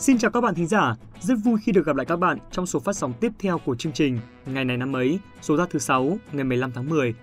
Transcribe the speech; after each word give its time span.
Xin 0.00 0.18
chào 0.18 0.30
các 0.30 0.40
bạn 0.40 0.54
thính 0.54 0.66
giả, 0.66 0.94
rất 1.20 1.34
vui 1.44 1.60
khi 1.62 1.72
được 1.72 1.86
gặp 1.86 1.96
lại 1.96 2.06
các 2.06 2.16
bạn 2.16 2.38
trong 2.50 2.66
số 2.66 2.78
phát 2.80 2.96
sóng 2.96 3.12
tiếp 3.20 3.32
theo 3.38 3.58
của 3.58 3.76
chương 3.76 3.92
trình 3.92 4.18
Ngày 4.46 4.64
này 4.64 4.76
năm 4.76 4.96
ấy, 4.96 5.18
số 5.42 5.56
ra 5.56 5.66
thứ 5.70 5.78
6, 5.78 6.18
ngày 6.32 6.44
15 6.44 6.72
tháng 6.72 6.88
10. 6.88 7.14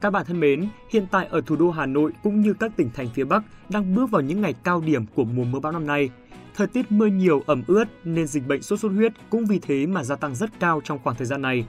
Các 0.00 0.10
bạn 0.10 0.26
thân 0.26 0.40
mến, 0.40 0.68
hiện 0.90 1.06
tại 1.10 1.26
ở 1.26 1.40
thủ 1.46 1.56
đô 1.56 1.70
Hà 1.70 1.86
Nội 1.86 2.12
cũng 2.22 2.40
như 2.40 2.54
các 2.54 2.72
tỉnh 2.76 2.90
thành 2.94 3.08
phía 3.14 3.24
Bắc 3.24 3.42
đang 3.68 3.94
bước 3.94 4.10
vào 4.10 4.22
những 4.22 4.40
ngày 4.40 4.54
cao 4.64 4.80
điểm 4.80 5.06
của 5.14 5.24
mùa 5.24 5.44
mưa 5.44 5.60
bão 5.60 5.72
năm 5.72 5.86
nay. 5.86 6.10
Thời 6.56 6.66
tiết 6.66 6.92
mưa 6.92 7.06
nhiều 7.06 7.42
ẩm 7.46 7.62
ướt 7.66 7.84
nên 8.04 8.26
dịch 8.26 8.46
bệnh 8.46 8.62
sốt 8.62 8.80
xuất 8.80 8.92
huyết 8.92 9.12
cũng 9.30 9.46
vì 9.46 9.58
thế 9.58 9.86
mà 9.86 10.04
gia 10.04 10.16
tăng 10.16 10.34
rất 10.34 10.60
cao 10.60 10.80
trong 10.84 10.98
khoảng 11.04 11.16
thời 11.16 11.26
gian 11.26 11.42
này. 11.42 11.66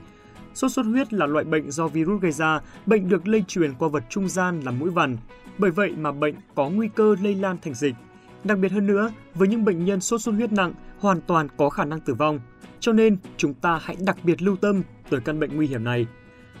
Sốt 0.54 0.72
xuất 0.72 0.86
huyết 0.86 1.12
là 1.12 1.26
loại 1.26 1.44
bệnh 1.44 1.70
do 1.70 1.88
virus 1.88 2.22
gây 2.22 2.32
ra, 2.32 2.60
bệnh 2.86 3.08
được 3.08 3.28
lây 3.28 3.44
truyền 3.48 3.74
qua 3.74 3.88
vật 3.88 4.04
trung 4.08 4.28
gian 4.28 4.60
là 4.60 4.70
mũi 4.70 4.90
vằn. 4.90 5.16
Bởi 5.58 5.70
vậy 5.70 5.94
mà 5.98 6.12
bệnh 6.12 6.34
có 6.54 6.68
nguy 6.68 6.88
cơ 6.94 7.16
lây 7.22 7.34
lan 7.34 7.56
thành 7.62 7.74
dịch. 7.74 7.94
Đặc 8.44 8.58
biệt 8.58 8.72
hơn 8.72 8.86
nữa, 8.86 9.12
với 9.34 9.48
những 9.48 9.64
bệnh 9.64 9.84
nhân 9.84 10.00
sốt 10.00 10.20
xuất 10.20 10.32
huyết 10.32 10.52
nặng, 10.52 10.72
hoàn 10.98 11.20
toàn 11.20 11.48
có 11.56 11.70
khả 11.70 11.84
năng 11.84 12.00
tử 12.00 12.14
vong. 12.14 12.40
Cho 12.80 12.92
nên, 12.92 13.16
chúng 13.36 13.54
ta 13.54 13.80
hãy 13.82 13.96
đặc 14.00 14.16
biệt 14.22 14.42
lưu 14.42 14.56
tâm 14.56 14.82
tới 15.10 15.20
căn 15.20 15.40
bệnh 15.40 15.56
nguy 15.56 15.66
hiểm 15.66 15.84
này. 15.84 16.06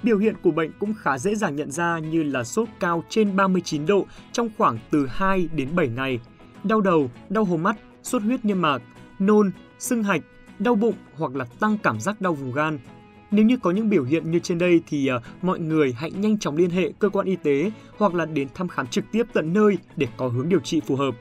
Biểu 0.02 0.18
hiện 0.18 0.34
của 0.42 0.50
bệnh 0.50 0.72
cũng 0.78 0.94
khá 0.94 1.18
dễ 1.18 1.34
dàng 1.34 1.56
nhận 1.56 1.70
ra 1.70 1.98
như 1.98 2.22
là 2.22 2.44
sốt 2.44 2.68
cao 2.80 3.04
trên 3.08 3.36
39 3.36 3.86
độ 3.86 4.06
trong 4.32 4.48
khoảng 4.58 4.78
từ 4.90 5.06
2 5.10 5.48
đến 5.52 5.68
7 5.76 5.88
ngày, 5.88 6.20
đau 6.64 6.80
đầu, 6.80 7.10
đau 7.28 7.44
hố 7.44 7.56
mắt, 7.56 7.76
sốt 8.02 8.22
huyết 8.22 8.44
niêm 8.44 8.60
mạc, 8.60 8.82
nôn, 9.18 9.50
sưng 9.78 10.02
hạch, 10.02 10.20
đau 10.58 10.74
bụng 10.74 10.94
hoặc 11.14 11.36
là 11.36 11.44
tăng 11.60 11.78
cảm 11.82 12.00
giác 12.00 12.20
đau 12.20 12.34
vùng 12.34 12.52
gan. 12.52 12.78
Nếu 13.30 13.44
như 13.44 13.56
có 13.56 13.70
những 13.70 13.90
biểu 13.90 14.04
hiện 14.04 14.30
như 14.30 14.38
trên 14.38 14.58
đây 14.58 14.80
thì 14.86 15.06
ờ, 15.06 15.20
mọi 15.42 15.58
người 15.58 15.92
hãy 15.92 16.10
nhanh 16.10 16.38
chóng 16.38 16.56
liên 16.56 16.70
hệ 16.70 16.92
cơ 16.98 17.08
quan 17.08 17.26
y 17.26 17.36
tế 17.36 17.70
hoặc 17.96 18.14
là 18.14 18.24
đến 18.26 18.48
thăm 18.54 18.68
khám 18.68 18.86
trực 18.86 19.04
tiếp 19.12 19.26
tận 19.32 19.52
nơi 19.52 19.78
để 19.96 20.06
có 20.16 20.28
hướng 20.28 20.48
điều 20.48 20.60
trị 20.60 20.80
phù 20.86 20.96
hợp. 20.96 21.14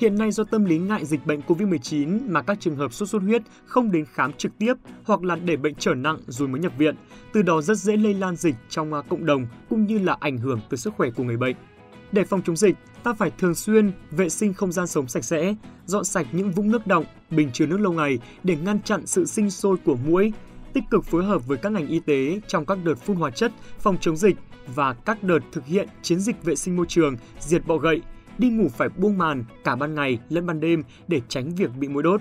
Hiện 0.00 0.18
nay 0.18 0.30
do 0.30 0.44
tâm 0.44 0.64
lý 0.64 0.78
ngại 0.78 1.04
dịch 1.04 1.26
bệnh 1.26 1.40
COVID-19 1.40 2.18
mà 2.28 2.42
các 2.42 2.60
trường 2.60 2.76
hợp 2.76 2.92
sốt 2.92 3.08
xuất 3.08 3.22
huyết 3.22 3.42
không 3.64 3.92
đến 3.92 4.04
khám 4.12 4.32
trực 4.32 4.58
tiếp 4.58 4.74
hoặc 5.04 5.22
là 5.22 5.36
để 5.36 5.56
bệnh 5.56 5.74
trở 5.74 5.94
nặng 5.94 6.18
rồi 6.26 6.48
mới 6.48 6.60
nhập 6.60 6.72
viện, 6.78 6.94
từ 7.32 7.42
đó 7.42 7.62
rất 7.62 7.78
dễ 7.78 7.96
lây 7.96 8.14
lan 8.14 8.36
dịch 8.36 8.54
trong 8.68 8.94
à, 8.94 9.02
cộng 9.08 9.26
đồng 9.26 9.46
cũng 9.68 9.86
như 9.86 9.98
là 9.98 10.16
ảnh 10.20 10.38
hưởng 10.38 10.60
tới 10.70 10.78
sức 10.78 10.94
khỏe 10.96 11.10
của 11.16 11.22
người 11.22 11.36
bệnh. 11.36 11.56
Để 12.12 12.24
phòng 12.24 12.42
chống 12.42 12.56
dịch, 12.56 12.76
ta 13.02 13.12
phải 13.12 13.30
thường 13.38 13.54
xuyên 13.54 13.92
vệ 14.10 14.28
sinh 14.28 14.54
không 14.54 14.72
gian 14.72 14.86
sống 14.86 15.08
sạch 15.08 15.24
sẽ, 15.24 15.54
dọn 15.86 16.04
sạch 16.04 16.26
những 16.32 16.50
vũng 16.50 16.70
nước 16.70 16.86
động, 16.86 17.04
bình 17.30 17.50
chứa 17.52 17.66
nước 17.66 17.80
lâu 17.80 17.92
ngày 17.92 18.18
để 18.42 18.56
ngăn 18.64 18.82
chặn 18.82 19.06
sự 19.06 19.24
sinh 19.24 19.50
sôi 19.50 19.76
của 19.84 19.96
muỗi, 20.06 20.32
tích 20.72 20.84
cực 20.90 21.04
phối 21.04 21.24
hợp 21.24 21.46
với 21.46 21.58
các 21.58 21.72
ngành 21.72 21.88
y 21.88 22.00
tế 22.00 22.40
trong 22.46 22.66
các 22.66 22.78
đợt 22.84 22.94
phun 22.94 23.16
hóa 23.16 23.30
chất 23.30 23.52
phòng 23.78 23.96
chống 24.00 24.16
dịch 24.16 24.36
và 24.74 24.92
các 24.92 25.22
đợt 25.22 25.40
thực 25.52 25.66
hiện 25.66 25.88
chiến 26.02 26.20
dịch 26.20 26.44
vệ 26.44 26.56
sinh 26.56 26.76
môi 26.76 26.86
trường, 26.88 27.16
diệt 27.40 27.66
bọ 27.66 27.76
gậy, 27.76 28.02
đi 28.40 28.50
ngủ 28.50 28.68
phải 28.68 28.88
buông 28.88 29.18
màn 29.18 29.44
cả 29.64 29.76
ban 29.76 29.94
ngày 29.94 30.18
lẫn 30.28 30.46
ban 30.46 30.60
đêm 30.60 30.82
để 31.08 31.20
tránh 31.28 31.54
việc 31.54 31.70
bị 31.78 31.88
mũi 31.88 32.02
đốt. 32.02 32.20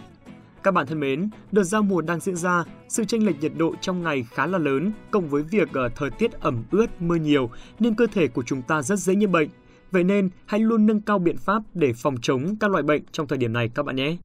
Các 0.64 0.74
bạn 0.74 0.88
thân 0.88 1.00
mến, 1.00 1.30
đợt 1.52 1.64
giao 1.64 1.84
mùa 1.84 2.02
đang 2.02 2.20
diễn 2.20 2.36
ra, 2.36 2.64
sự 2.88 3.06
chênh 3.06 3.26
lệch 3.26 3.42
nhiệt 3.42 3.52
độ 3.58 3.76
trong 3.82 4.04
ngày 4.04 4.26
khá 4.32 4.46
là 4.46 4.58
lớn, 4.58 4.92
cộng 5.12 5.30
với 5.30 5.44
việc 5.44 5.74
ờ, 5.74 5.90
thời 5.96 6.10
tiết 6.10 6.32
ẩm 6.32 6.64
ướt, 6.72 7.02
mưa 7.02 7.16
nhiều 7.16 7.50
nên 7.80 7.96
cơ 7.96 8.08
thể 8.14 8.28
của 8.28 8.44
chúng 8.44 8.62
ta 8.62 8.82
rất 8.82 9.00
dễ 9.00 9.16
nhiễm 9.16 9.32
bệnh. 9.32 9.50
Vậy 9.92 10.04
nên, 10.04 10.30
hãy 10.46 10.60
luôn 10.60 10.86
nâng 10.86 11.02
cao 11.02 11.20
biện 11.20 11.38
pháp 11.38 11.64
để 11.74 11.94
phòng 11.94 12.16
chống 12.22 12.56
các 12.60 12.72
loại 12.72 12.84
bệnh 12.84 13.02
trong 13.12 13.28
thời 13.28 13.38
điểm 13.38 13.54
này 13.54 13.70
các 13.76 13.86
bạn 13.86 13.96
nhé. 13.96 14.18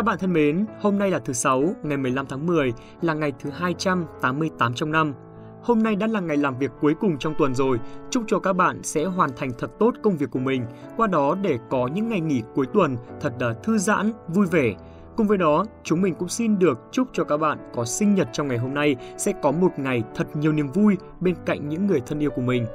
Các 0.00 0.04
bạn 0.04 0.18
thân 0.18 0.32
mến, 0.32 0.66
hôm 0.80 0.98
nay 0.98 1.10
là 1.10 1.18
thứ 1.18 1.32
Sáu, 1.32 1.62
ngày 1.82 1.96
15 1.96 2.26
tháng 2.26 2.46
10, 2.46 2.72
là 3.02 3.14
ngày 3.14 3.32
thứ 3.40 3.50
288 3.50 4.74
trong 4.74 4.92
năm. 4.92 5.14
Hôm 5.62 5.82
nay 5.82 5.96
đã 5.96 6.06
là 6.06 6.20
ngày 6.20 6.36
làm 6.36 6.58
việc 6.58 6.70
cuối 6.80 6.94
cùng 7.00 7.18
trong 7.18 7.34
tuần 7.38 7.54
rồi. 7.54 7.78
Chúc 8.10 8.24
cho 8.26 8.38
các 8.38 8.52
bạn 8.52 8.82
sẽ 8.82 9.04
hoàn 9.04 9.30
thành 9.36 9.50
thật 9.58 9.70
tốt 9.78 9.94
công 10.02 10.16
việc 10.16 10.30
của 10.30 10.38
mình, 10.38 10.66
qua 10.96 11.06
đó 11.06 11.36
để 11.42 11.58
có 11.70 11.86
những 11.86 12.08
ngày 12.08 12.20
nghỉ 12.20 12.42
cuối 12.54 12.66
tuần 12.66 12.96
thật 13.20 13.32
là 13.40 13.52
thư 13.52 13.78
giãn, 13.78 14.12
vui 14.28 14.46
vẻ. 14.46 14.74
Cùng 15.16 15.26
với 15.26 15.38
đó, 15.38 15.64
chúng 15.82 16.02
mình 16.02 16.14
cũng 16.14 16.28
xin 16.28 16.58
được 16.58 16.78
chúc 16.92 17.08
cho 17.12 17.24
các 17.24 17.36
bạn 17.36 17.58
có 17.74 17.84
sinh 17.84 18.14
nhật 18.14 18.28
trong 18.32 18.48
ngày 18.48 18.58
hôm 18.58 18.74
nay 18.74 18.96
sẽ 19.18 19.32
có 19.42 19.52
một 19.52 19.78
ngày 19.78 20.02
thật 20.14 20.36
nhiều 20.36 20.52
niềm 20.52 20.68
vui 20.68 20.96
bên 21.20 21.34
cạnh 21.46 21.68
những 21.68 21.86
người 21.86 22.00
thân 22.06 22.18
yêu 22.18 22.30
của 22.30 22.42
mình. 22.42 22.66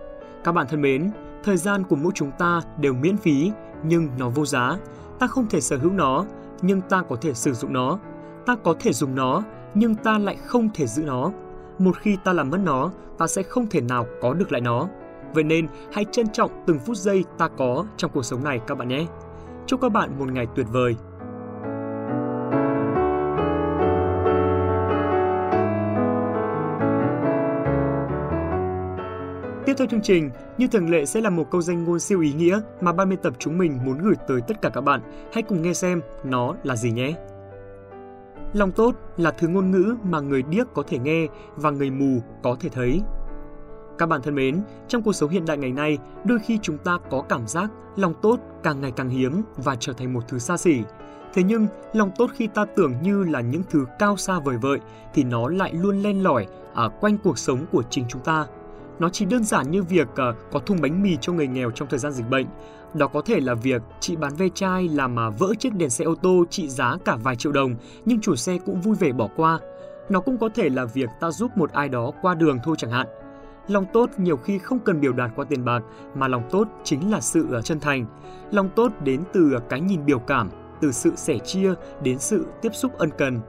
Các 0.43 0.51
bạn 0.51 0.67
thân 0.69 0.81
mến, 0.81 1.11
thời 1.43 1.57
gian 1.57 1.83
của 1.83 1.95
mỗi 1.95 2.11
chúng 2.15 2.31
ta 2.39 2.61
đều 2.79 2.93
miễn 2.93 3.17
phí 3.17 3.51
nhưng 3.83 4.09
nó 4.19 4.29
vô 4.29 4.45
giá. 4.45 4.77
Ta 5.19 5.27
không 5.27 5.47
thể 5.49 5.61
sở 5.61 5.77
hữu 5.77 5.91
nó, 5.91 6.25
nhưng 6.65 6.81
ta 6.81 7.03
có 7.09 7.15
thể 7.21 7.33
sử 7.33 7.53
dụng 7.53 7.73
nó. 7.73 7.99
Ta 8.45 8.55
có 8.63 8.75
thể 8.79 8.93
dùng 8.93 9.15
nó, 9.15 9.43
nhưng 9.73 9.95
ta 9.95 10.17
lại 10.17 10.35
không 10.35 10.69
thể 10.73 10.87
giữ 10.87 11.03
nó. 11.03 11.31
Một 11.79 11.97
khi 11.97 12.17
ta 12.23 12.33
làm 12.33 12.49
mất 12.49 12.59
nó, 12.63 12.91
ta 13.17 13.27
sẽ 13.27 13.43
không 13.43 13.67
thể 13.67 13.81
nào 13.81 14.05
có 14.21 14.33
được 14.33 14.51
lại 14.51 14.61
nó. 14.61 14.87
Vậy 15.33 15.43
nên, 15.43 15.67
hãy 15.93 16.05
trân 16.11 16.27
trọng 16.27 16.51
từng 16.67 16.79
phút 16.79 16.97
giây 16.97 17.23
ta 17.37 17.47
có 17.47 17.85
trong 17.97 18.11
cuộc 18.13 18.23
sống 18.23 18.43
này 18.43 18.59
các 18.67 18.77
bạn 18.77 18.87
nhé. 18.87 19.05
Chúc 19.65 19.81
các 19.81 19.89
bạn 19.91 20.19
một 20.19 20.31
ngày 20.31 20.47
tuyệt 20.55 20.67
vời. 20.71 20.95
Theo 29.77 29.87
chương 29.87 30.01
trình, 30.01 30.29
như 30.57 30.67
thường 30.67 30.89
lệ 30.89 31.05
sẽ 31.05 31.21
là 31.21 31.29
một 31.29 31.51
câu 31.51 31.61
danh 31.61 31.83
ngôn 31.83 31.99
siêu 31.99 32.21
ý 32.21 32.33
nghĩa 32.33 32.59
mà 32.81 32.93
ban 32.93 33.09
biên 33.09 33.19
tập 33.19 33.33
chúng 33.39 33.57
mình 33.57 33.79
muốn 33.85 33.97
gửi 33.97 34.15
tới 34.27 34.41
tất 34.47 34.61
cả 34.61 34.69
các 34.69 34.81
bạn. 34.81 35.01
Hãy 35.33 35.43
cùng 35.43 35.61
nghe 35.61 35.73
xem 35.73 36.01
nó 36.23 36.55
là 36.63 36.75
gì 36.75 36.91
nhé. 36.91 37.13
Lòng 38.53 38.71
tốt 38.71 38.95
là 39.17 39.31
thứ 39.31 39.47
ngôn 39.47 39.71
ngữ 39.71 39.95
mà 40.03 40.19
người 40.19 40.43
điếc 40.43 40.73
có 40.73 40.83
thể 40.87 40.99
nghe 40.99 41.27
và 41.55 41.71
người 41.71 41.91
mù 41.91 42.21
có 42.43 42.55
thể 42.59 42.69
thấy. 42.69 43.01
Các 43.97 44.05
bạn 44.05 44.21
thân 44.21 44.35
mến, 44.35 44.61
trong 44.87 45.01
cuộc 45.01 45.13
sống 45.13 45.29
hiện 45.29 45.45
đại 45.45 45.57
ngày 45.57 45.71
nay, 45.71 45.97
đôi 46.23 46.39
khi 46.39 46.59
chúng 46.61 46.77
ta 46.77 46.97
có 47.09 47.21
cảm 47.29 47.47
giác 47.47 47.71
lòng 47.95 48.13
tốt 48.21 48.39
càng 48.63 48.81
ngày 48.81 48.91
càng 48.91 49.09
hiếm 49.09 49.41
và 49.57 49.75
trở 49.79 49.93
thành 49.93 50.13
một 50.13 50.27
thứ 50.27 50.39
xa 50.39 50.57
xỉ. 50.57 50.81
Thế 51.33 51.43
nhưng, 51.43 51.67
lòng 51.93 52.11
tốt 52.17 52.31
khi 52.33 52.47
ta 52.47 52.65
tưởng 52.65 52.93
như 53.01 53.23
là 53.23 53.41
những 53.41 53.63
thứ 53.69 53.85
cao 53.99 54.17
xa 54.17 54.39
vời 54.39 54.57
vợi 54.61 54.79
thì 55.13 55.23
nó 55.23 55.49
lại 55.49 55.73
luôn 55.73 56.01
len 56.01 56.23
lỏi 56.23 56.47
ở 56.73 56.89
quanh 56.89 57.17
cuộc 57.17 57.37
sống 57.37 57.65
của 57.71 57.83
chính 57.89 58.05
chúng 58.09 58.21
ta– 58.21 58.45
nó 58.99 59.09
chỉ 59.09 59.25
đơn 59.25 59.43
giản 59.43 59.71
như 59.71 59.83
việc 59.83 60.07
uh, 60.07 60.35
có 60.51 60.59
thùng 60.59 60.81
bánh 60.81 61.03
mì 61.03 61.17
cho 61.21 61.33
người 61.33 61.47
nghèo 61.47 61.71
trong 61.71 61.87
thời 61.89 61.99
gian 61.99 62.11
dịch 62.11 62.29
bệnh. 62.29 62.45
Đó 62.93 63.07
có 63.07 63.21
thể 63.21 63.39
là 63.39 63.53
việc 63.53 63.81
chị 63.99 64.15
bán 64.15 64.35
ve 64.35 64.47
chai 64.55 64.89
làm 64.89 65.15
mà 65.15 65.29
vỡ 65.29 65.53
chiếc 65.59 65.73
đèn 65.75 65.89
xe 65.89 66.05
ô 66.05 66.15
tô 66.15 66.43
trị 66.49 66.69
giá 66.69 66.97
cả 67.05 67.15
vài 67.15 67.35
triệu 67.35 67.51
đồng, 67.51 67.75
nhưng 68.05 68.21
chủ 68.21 68.35
xe 68.35 68.57
cũng 68.65 68.81
vui 68.81 68.95
vẻ 68.95 69.11
bỏ 69.11 69.27
qua. 69.35 69.59
Nó 70.09 70.19
cũng 70.19 70.37
có 70.37 70.49
thể 70.55 70.69
là 70.69 70.85
việc 70.85 71.09
ta 71.19 71.31
giúp 71.31 71.51
một 71.57 71.71
ai 71.71 71.89
đó 71.89 72.11
qua 72.21 72.35
đường 72.35 72.59
thôi 72.63 72.75
chẳng 72.79 72.91
hạn. 72.91 73.07
Lòng 73.67 73.85
tốt 73.93 74.09
nhiều 74.17 74.37
khi 74.37 74.57
không 74.57 74.79
cần 74.79 75.01
biểu 75.01 75.13
đạt 75.13 75.31
qua 75.35 75.45
tiền 75.49 75.65
bạc, 75.65 75.83
mà 76.15 76.27
lòng 76.27 76.43
tốt 76.51 76.67
chính 76.83 77.11
là 77.11 77.21
sự 77.21 77.47
ờ, 77.51 77.61
chân 77.61 77.79
thành. 77.79 78.05
Lòng 78.51 78.69
tốt 78.75 78.91
đến 79.03 79.21
từ 79.33 79.57
cái 79.69 79.81
nhìn 79.81 80.05
biểu 80.05 80.19
cảm, 80.19 80.49
từ 80.81 80.91
sự 80.91 81.11
sẻ 81.15 81.37
chia 81.37 81.73
đến 82.03 82.19
sự 82.19 82.45
tiếp 82.61 82.69
xúc 82.73 82.97
ân 82.97 83.09
cần. 83.17 83.39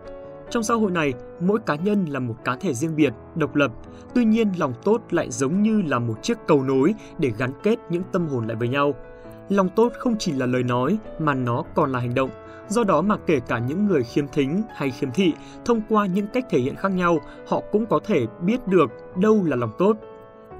Trong 0.50 0.62
xã 0.62 0.74
hội 0.74 0.90
này, 0.90 1.14
mỗi 1.40 1.58
cá 1.66 1.74
nhân 1.74 2.04
là 2.04 2.20
một 2.20 2.34
cá 2.44 2.56
thể 2.56 2.74
riêng 2.74 2.96
biệt, 2.96 3.12
độc 3.34 3.54
lập. 3.54 3.72
Tuy 4.14 4.24
nhiên, 4.24 4.52
lòng 4.58 4.74
tốt 4.84 5.00
lại 5.10 5.30
giống 5.30 5.62
như 5.62 5.82
là 5.82 5.98
một 5.98 6.22
chiếc 6.22 6.38
cầu 6.46 6.62
nối 6.62 6.94
để 7.18 7.32
gắn 7.38 7.52
kết 7.62 7.78
những 7.90 8.02
tâm 8.12 8.28
hồn 8.28 8.46
lại 8.46 8.56
với 8.56 8.68
nhau. 8.68 8.94
Lòng 9.48 9.68
tốt 9.76 9.92
không 9.98 10.16
chỉ 10.18 10.32
là 10.32 10.46
lời 10.46 10.62
nói 10.62 10.98
mà 11.18 11.34
nó 11.34 11.62
còn 11.74 11.92
là 11.92 11.98
hành 11.98 12.14
động. 12.14 12.30
Do 12.68 12.84
đó 12.84 13.02
mà 13.02 13.16
kể 13.26 13.40
cả 13.40 13.58
những 13.58 13.86
người 13.86 14.02
khiếm 14.02 14.28
thính 14.28 14.62
hay 14.74 14.90
khiếm 14.90 15.10
thị, 15.10 15.32
thông 15.64 15.80
qua 15.88 16.06
những 16.06 16.26
cách 16.26 16.46
thể 16.50 16.58
hiện 16.58 16.76
khác 16.76 16.88
nhau, 16.88 17.18
họ 17.48 17.62
cũng 17.72 17.86
có 17.86 18.00
thể 18.04 18.26
biết 18.40 18.66
được 18.66 18.90
đâu 19.16 19.44
là 19.44 19.56
lòng 19.56 19.72
tốt. 19.78 19.96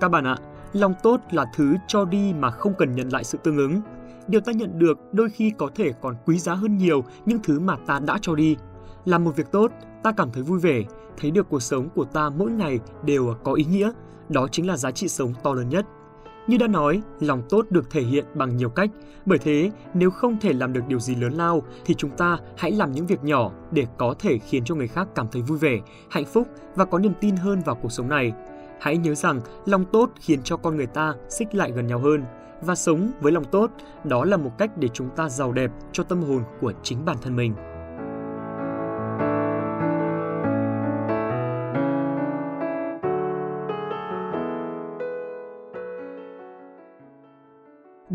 Các 0.00 0.08
bạn 0.08 0.24
ạ, 0.24 0.36
lòng 0.72 0.94
tốt 1.02 1.20
là 1.30 1.44
thứ 1.54 1.74
cho 1.88 2.04
đi 2.04 2.32
mà 2.38 2.50
không 2.50 2.74
cần 2.78 2.94
nhận 2.94 3.08
lại 3.08 3.24
sự 3.24 3.38
tương 3.42 3.56
ứng. 3.56 3.80
Điều 4.26 4.40
ta 4.40 4.52
nhận 4.52 4.78
được 4.78 4.98
đôi 5.12 5.28
khi 5.30 5.52
có 5.58 5.70
thể 5.74 5.92
còn 6.00 6.16
quý 6.26 6.38
giá 6.38 6.54
hơn 6.54 6.76
nhiều 6.76 7.04
những 7.26 7.38
thứ 7.42 7.60
mà 7.60 7.76
ta 7.86 8.00
đã 8.06 8.18
cho 8.22 8.34
đi. 8.34 8.56
Làm 9.06 9.24
một 9.24 9.36
việc 9.36 9.52
tốt, 9.52 9.72
ta 10.02 10.12
cảm 10.12 10.30
thấy 10.30 10.42
vui 10.42 10.58
vẻ, 10.58 10.82
thấy 11.20 11.30
được 11.30 11.46
cuộc 11.50 11.62
sống 11.62 11.88
của 11.94 12.04
ta 12.04 12.30
mỗi 12.30 12.50
ngày 12.50 12.80
đều 13.04 13.34
có 13.44 13.52
ý 13.52 13.64
nghĩa, 13.64 13.92
đó 14.28 14.48
chính 14.52 14.66
là 14.66 14.76
giá 14.76 14.90
trị 14.90 15.08
sống 15.08 15.32
to 15.42 15.54
lớn 15.54 15.68
nhất. 15.68 15.86
Như 16.46 16.56
đã 16.58 16.66
nói, 16.66 17.02
lòng 17.20 17.42
tốt 17.48 17.66
được 17.70 17.90
thể 17.90 18.02
hiện 18.02 18.24
bằng 18.34 18.56
nhiều 18.56 18.68
cách, 18.68 18.90
bởi 19.26 19.38
thế 19.38 19.70
nếu 19.94 20.10
không 20.10 20.36
thể 20.40 20.52
làm 20.52 20.72
được 20.72 20.80
điều 20.88 21.00
gì 21.00 21.14
lớn 21.14 21.32
lao 21.32 21.62
thì 21.84 21.94
chúng 21.94 22.10
ta 22.10 22.38
hãy 22.56 22.72
làm 22.72 22.92
những 22.92 23.06
việc 23.06 23.24
nhỏ 23.24 23.50
để 23.70 23.86
có 23.98 24.14
thể 24.18 24.38
khiến 24.38 24.64
cho 24.64 24.74
người 24.74 24.88
khác 24.88 25.08
cảm 25.14 25.26
thấy 25.32 25.42
vui 25.42 25.58
vẻ, 25.58 25.80
hạnh 26.10 26.24
phúc 26.24 26.48
và 26.74 26.84
có 26.84 26.98
niềm 26.98 27.12
tin 27.20 27.36
hơn 27.36 27.60
vào 27.60 27.74
cuộc 27.74 27.92
sống 27.92 28.08
này. 28.08 28.32
Hãy 28.80 28.96
nhớ 28.96 29.14
rằng 29.14 29.40
lòng 29.66 29.84
tốt 29.92 30.10
khiến 30.20 30.42
cho 30.42 30.56
con 30.56 30.76
người 30.76 30.86
ta 30.86 31.14
xích 31.28 31.54
lại 31.54 31.72
gần 31.72 31.86
nhau 31.86 31.98
hơn 31.98 32.24
và 32.62 32.74
sống 32.74 33.10
với 33.20 33.32
lòng 33.32 33.44
tốt, 33.44 33.70
đó 34.04 34.24
là 34.24 34.36
một 34.36 34.50
cách 34.58 34.78
để 34.78 34.88
chúng 34.88 35.08
ta 35.16 35.28
giàu 35.28 35.52
đẹp 35.52 35.70
cho 35.92 36.02
tâm 36.02 36.22
hồn 36.22 36.42
của 36.60 36.72
chính 36.82 37.04
bản 37.04 37.16
thân 37.22 37.36
mình. 37.36 37.54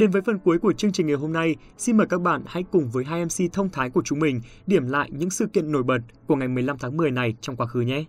Đến 0.02 0.12
với 0.12 0.22
phần 0.22 0.40
cuối 0.40 0.60
của 0.60 0.74
chương 0.74 0.92
trình 0.92 1.08
ngày 1.08 1.16
hôm 1.16 1.34
nay, 1.34 1.56
xin 1.78 1.98
mời 1.98 2.08
các 2.10 2.22
bạn 2.22 2.44
hãy 2.46 2.64
cùng 2.72 2.90
với 2.90 3.06
hai 3.06 3.26
MC 3.26 3.54
thông 3.54 3.70
thái 3.70 3.90
của 3.90 4.02
chúng 4.06 4.20
mình 4.20 4.42
điểm 4.68 4.88
lại 4.88 5.10
những 5.12 5.30
sự 5.30 5.48
kiện 5.48 5.72
nổi 5.72 5.84
bật 5.84 6.00
của 6.28 6.36
ngày 6.36 6.48
15 6.48 6.78
tháng 6.78 6.98
10 6.98 7.12
này 7.12 7.36
trong 7.42 7.56
quá 7.56 7.68
khứ 7.68 7.82
nhé. 7.82 8.06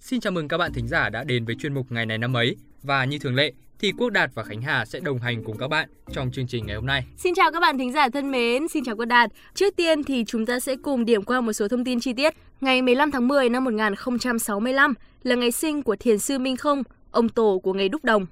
Xin 0.00 0.20
chào 0.20 0.32
mừng 0.32 0.48
các 0.48 0.58
bạn 0.58 0.72
thính 0.72 0.88
giả 0.88 1.08
đã 1.08 1.24
đến 1.24 1.44
với 1.44 1.54
chuyên 1.54 1.74
mục 1.74 1.92
ngày 1.92 2.06
này 2.06 2.18
năm 2.18 2.36
ấy 2.36 2.56
và 2.82 3.04
như 3.04 3.18
thường 3.18 3.34
lệ, 3.34 3.52
thì 3.84 3.92
Quốc 3.92 4.10
Đạt 4.10 4.30
và 4.34 4.42
Khánh 4.42 4.62
Hà 4.62 4.84
sẽ 4.84 5.00
đồng 5.00 5.18
hành 5.18 5.44
cùng 5.44 5.58
các 5.58 5.68
bạn 5.68 5.88
trong 6.12 6.30
chương 6.30 6.46
trình 6.46 6.66
ngày 6.66 6.76
hôm 6.76 6.86
nay. 6.86 7.04
Xin 7.16 7.34
chào 7.34 7.52
các 7.52 7.60
bạn 7.60 7.78
thính 7.78 7.92
giả 7.92 8.08
thân 8.08 8.30
mến, 8.30 8.68
xin 8.68 8.84
chào 8.84 8.96
Quốc 8.96 9.04
Đạt. 9.04 9.30
Trước 9.54 9.76
tiên 9.76 10.04
thì 10.04 10.24
chúng 10.26 10.46
ta 10.46 10.60
sẽ 10.60 10.76
cùng 10.76 11.04
điểm 11.04 11.22
qua 11.22 11.40
một 11.40 11.52
số 11.52 11.68
thông 11.68 11.84
tin 11.84 12.00
chi 12.00 12.12
tiết. 12.12 12.34
Ngày 12.60 12.82
15 12.82 13.10
tháng 13.10 13.28
10 13.28 13.48
năm 13.48 13.64
1065 13.64 14.94
là 15.22 15.34
ngày 15.34 15.52
sinh 15.52 15.82
của 15.82 15.96
Thiền 15.96 16.18
sư 16.18 16.38
Minh 16.38 16.56
Không, 16.56 16.82
ông 17.10 17.28
tổ 17.28 17.60
của 17.62 17.72
ngày 17.72 17.88
đúc 17.88 18.04
đồng. 18.04 18.26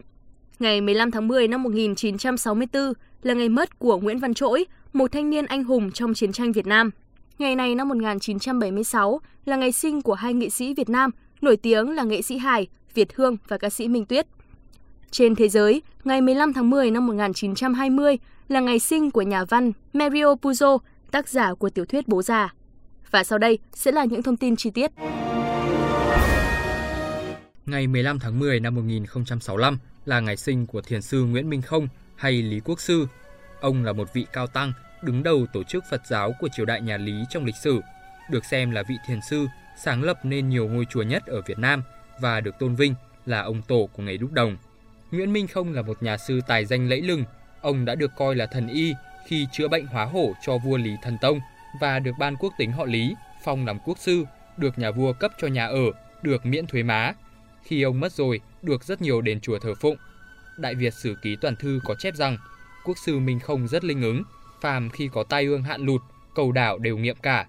Ngày 0.58 0.80
15 0.80 1.10
tháng 1.10 1.28
10 1.28 1.48
năm 1.48 1.62
1964 1.62 2.92
là 3.22 3.34
ngày 3.34 3.48
mất 3.48 3.78
của 3.78 3.98
Nguyễn 3.98 4.18
Văn 4.18 4.34
Trỗi, 4.34 4.64
một 4.92 5.12
thanh 5.12 5.30
niên 5.30 5.46
anh 5.46 5.64
hùng 5.64 5.90
trong 5.92 6.14
chiến 6.14 6.32
tranh 6.32 6.52
Việt 6.52 6.66
Nam. 6.66 6.90
Ngày 7.38 7.56
này 7.56 7.74
năm 7.74 7.88
1976 7.88 9.20
là 9.44 9.56
ngày 9.56 9.72
sinh 9.72 10.02
của 10.02 10.14
hai 10.14 10.34
nghệ 10.34 10.50
sĩ 10.50 10.74
Việt 10.74 10.88
Nam 10.88 11.10
nổi 11.40 11.56
tiếng 11.56 11.90
là 11.90 12.02
nghệ 12.02 12.22
sĩ 12.22 12.38
hài 12.38 12.66
Việt 12.94 13.16
Hương 13.16 13.36
và 13.48 13.58
ca 13.58 13.70
sĩ 13.70 13.88
Minh 13.88 14.04
Tuyết. 14.04 14.26
Trên 15.12 15.34
thế 15.34 15.48
giới, 15.48 15.82
ngày 16.04 16.20
15 16.20 16.52
tháng 16.52 16.70
10 16.70 16.90
năm 16.90 17.06
1920 17.06 18.18
là 18.48 18.60
ngày 18.60 18.78
sinh 18.78 19.10
của 19.10 19.22
nhà 19.22 19.44
văn 19.44 19.72
Mario 19.92 20.34
Puzo, 20.34 20.78
tác 21.10 21.28
giả 21.28 21.54
của 21.54 21.70
tiểu 21.70 21.84
thuyết 21.84 22.08
Bố 22.08 22.22
già. 22.22 22.54
Và 23.10 23.24
sau 23.24 23.38
đây 23.38 23.58
sẽ 23.72 23.92
là 23.92 24.04
những 24.04 24.22
thông 24.22 24.36
tin 24.36 24.56
chi 24.56 24.70
tiết. 24.70 24.90
Ngày 27.66 27.86
15 27.86 28.18
tháng 28.18 28.38
10 28.38 28.60
năm 28.60 28.74
1065 28.74 29.78
là 30.04 30.20
ngày 30.20 30.36
sinh 30.36 30.66
của 30.66 30.80
thiền 30.80 31.02
sư 31.02 31.24
Nguyễn 31.24 31.50
Minh 31.50 31.62
Không 31.62 31.88
hay 32.16 32.42
Lý 32.42 32.60
Quốc 32.60 32.80
Sư. 32.80 33.06
Ông 33.60 33.84
là 33.84 33.92
một 33.92 34.08
vị 34.14 34.26
cao 34.32 34.46
tăng 34.46 34.72
đứng 35.02 35.22
đầu 35.22 35.46
tổ 35.52 35.62
chức 35.62 35.84
Phật 35.90 36.02
giáo 36.06 36.32
của 36.40 36.48
triều 36.52 36.66
đại 36.66 36.80
nhà 36.80 36.96
Lý 36.96 37.12
trong 37.30 37.44
lịch 37.44 37.56
sử, 37.62 37.80
được 38.30 38.44
xem 38.44 38.70
là 38.70 38.82
vị 38.88 38.94
thiền 39.06 39.18
sư 39.30 39.46
sáng 39.84 40.02
lập 40.02 40.24
nên 40.24 40.48
nhiều 40.48 40.68
ngôi 40.68 40.86
chùa 40.90 41.02
nhất 41.02 41.26
ở 41.26 41.42
Việt 41.46 41.58
Nam 41.58 41.82
và 42.20 42.40
được 42.40 42.58
tôn 42.58 42.74
vinh 42.74 42.94
là 43.26 43.40
ông 43.42 43.62
tổ 43.62 43.88
của 43.92 44.02
ngày 44.02 44.16
đúc 44.16 44.32
đồng. 44.32 44.56
Nguyễn 45.12 45.32
Minh 45.32 45.46
Không 45.46 45.72
là 45.72 45.82
một 45.82 46.02
nhà 46.02 46.16
sư 46.16 46.40
tài 46.46 46.64
danh 46.64 46.88
lẫy 46.88 47.02
lừng, 47.02 47.24
ông 47.60 47.84
đã 47.84 47.94
được 47.94 48.10
coi 48.16 48.36
là 48.36 48.46
thần 48.46 48.68
y 48.68 48.94
khi 49.26 49.46
chữa 49.52 49.68
bệnh 49.68 49.86
hóa 49.86 50.04
hổ 50.04 50.32
cho 50.46 50.58
vua 50.58 50.76
Lý 50.76 50.90
Thần 51.02 51.18
Tông 51.20 51.40
và 51.80 51.98
được 51.98 52.12
ban 52.18 52.36
quốc 52.36 52.52
tính 52.58 52.72
họ 52.72 52.84
Lý 52.84 53.14
phong 53.44 53.66
làm 53.66 53.78
quốc 53.84 53.98
sư, 53.98 54.24
được 54.56 54.78
nhà 54.78 54.90
vua 54.90 55.12
cấp 55.12 55.32
cho 55.40 55.48
nhà 55.48 55.66
ở, 55.66 55.84
được 56.22 56.46
miễn 56.46 56.66
thuế 56.66 56.82
má. 56.82 57.12
Khi 57.62 57.82
ông 57.82 58.00
mất 58.00 58.12
rồi, 58.12 58.40
được 58.62 58.84
rất 58.84 59.02
nhiều 59.02 59.20
đền 59.20 59.40
chùa 59.40 59.58
thờ 59.58 59.74
phụng. 59.80 59.96
Đại 60.58 60.74
Việt 60.74 60.94
Sử 60.94 61.16
Ký 61.22 61.36
Toàn 61.40 61.56
Thư 61.56 61.80
có 61.84 61.94
chép 61.94 62.14
rằng, 62.14 62.36
quốc 62.84 62.96
sư 63.06 63.18
Minh 63.18 63.40
Không 63.40 63.68
rất 63.68 63.84
linh 63.84 64.02
ứng, 64.02 64.22
phàm 64.60 64.90
khi 64.90 65.08
có 65.12 65.24
tai 65.24 65.44
ương 65.44 65.62
hạn 65.62 65.80
lụt, 65.80 66.00
cầu 66.34 66.52
đảo 66.52 66.78
đều 66.78 66.98
nghiệm 66.98 67.16
cả. 67.16 67.46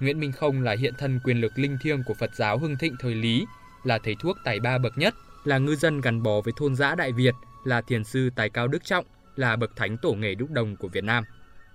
Nguyễn 0.00 0.20
Minh 0.20 0.32
Không 0.32 0.62
là 0.62 0.76
hiện 0.80 0.94
thân 0.98 1.20
quyền 1.24 1.40
lực 1.40 1.58
linh 1.58 1.78
thiêng 1.82 2.02
của 2.06 2.14
Phật 2.14 2.30
giáo 2.34 2.58
hưng 2.58 2.76
thịnh 2.76 2.96
thời 3.00 3.14
Lý, 3.14 3.46
là 3.84 3.98
thầy 3.98 4.16
thuốc 4.20 4.36
tài 4.44 4.60
ba 4.60 4.78
bậc 4.78 4.98
nhất, 4.98 5.14
là 5.44 5.58
ngư 5.58 5.76
dân 5.76 6.00
gắn 6.00 6.22
bó 6.22 6.40
với 6.40 6.52
thôn 6.56 6.74
giã 6.74 6.94
Đại 6.94 7.12
Việt, 7.12 7.34
là 7.64 7.80
thiền 7.80 8.04
sư 8.04 8.30
tài 8.36 8.50
cao 8.50 8.68
đức 8.68 8.84
trọng, 8.84 9.04
là 9.36 9.56
bậc 9.56 9.76
thánh 9.76 9.96
tổ 10.02 10.12
nghề 10.12 10.34
đúc 10.34 10.50
đồng 10.50 10.76
của 10.76 10.88
Việt 10.88 11.04
Nam. 11.04 11.24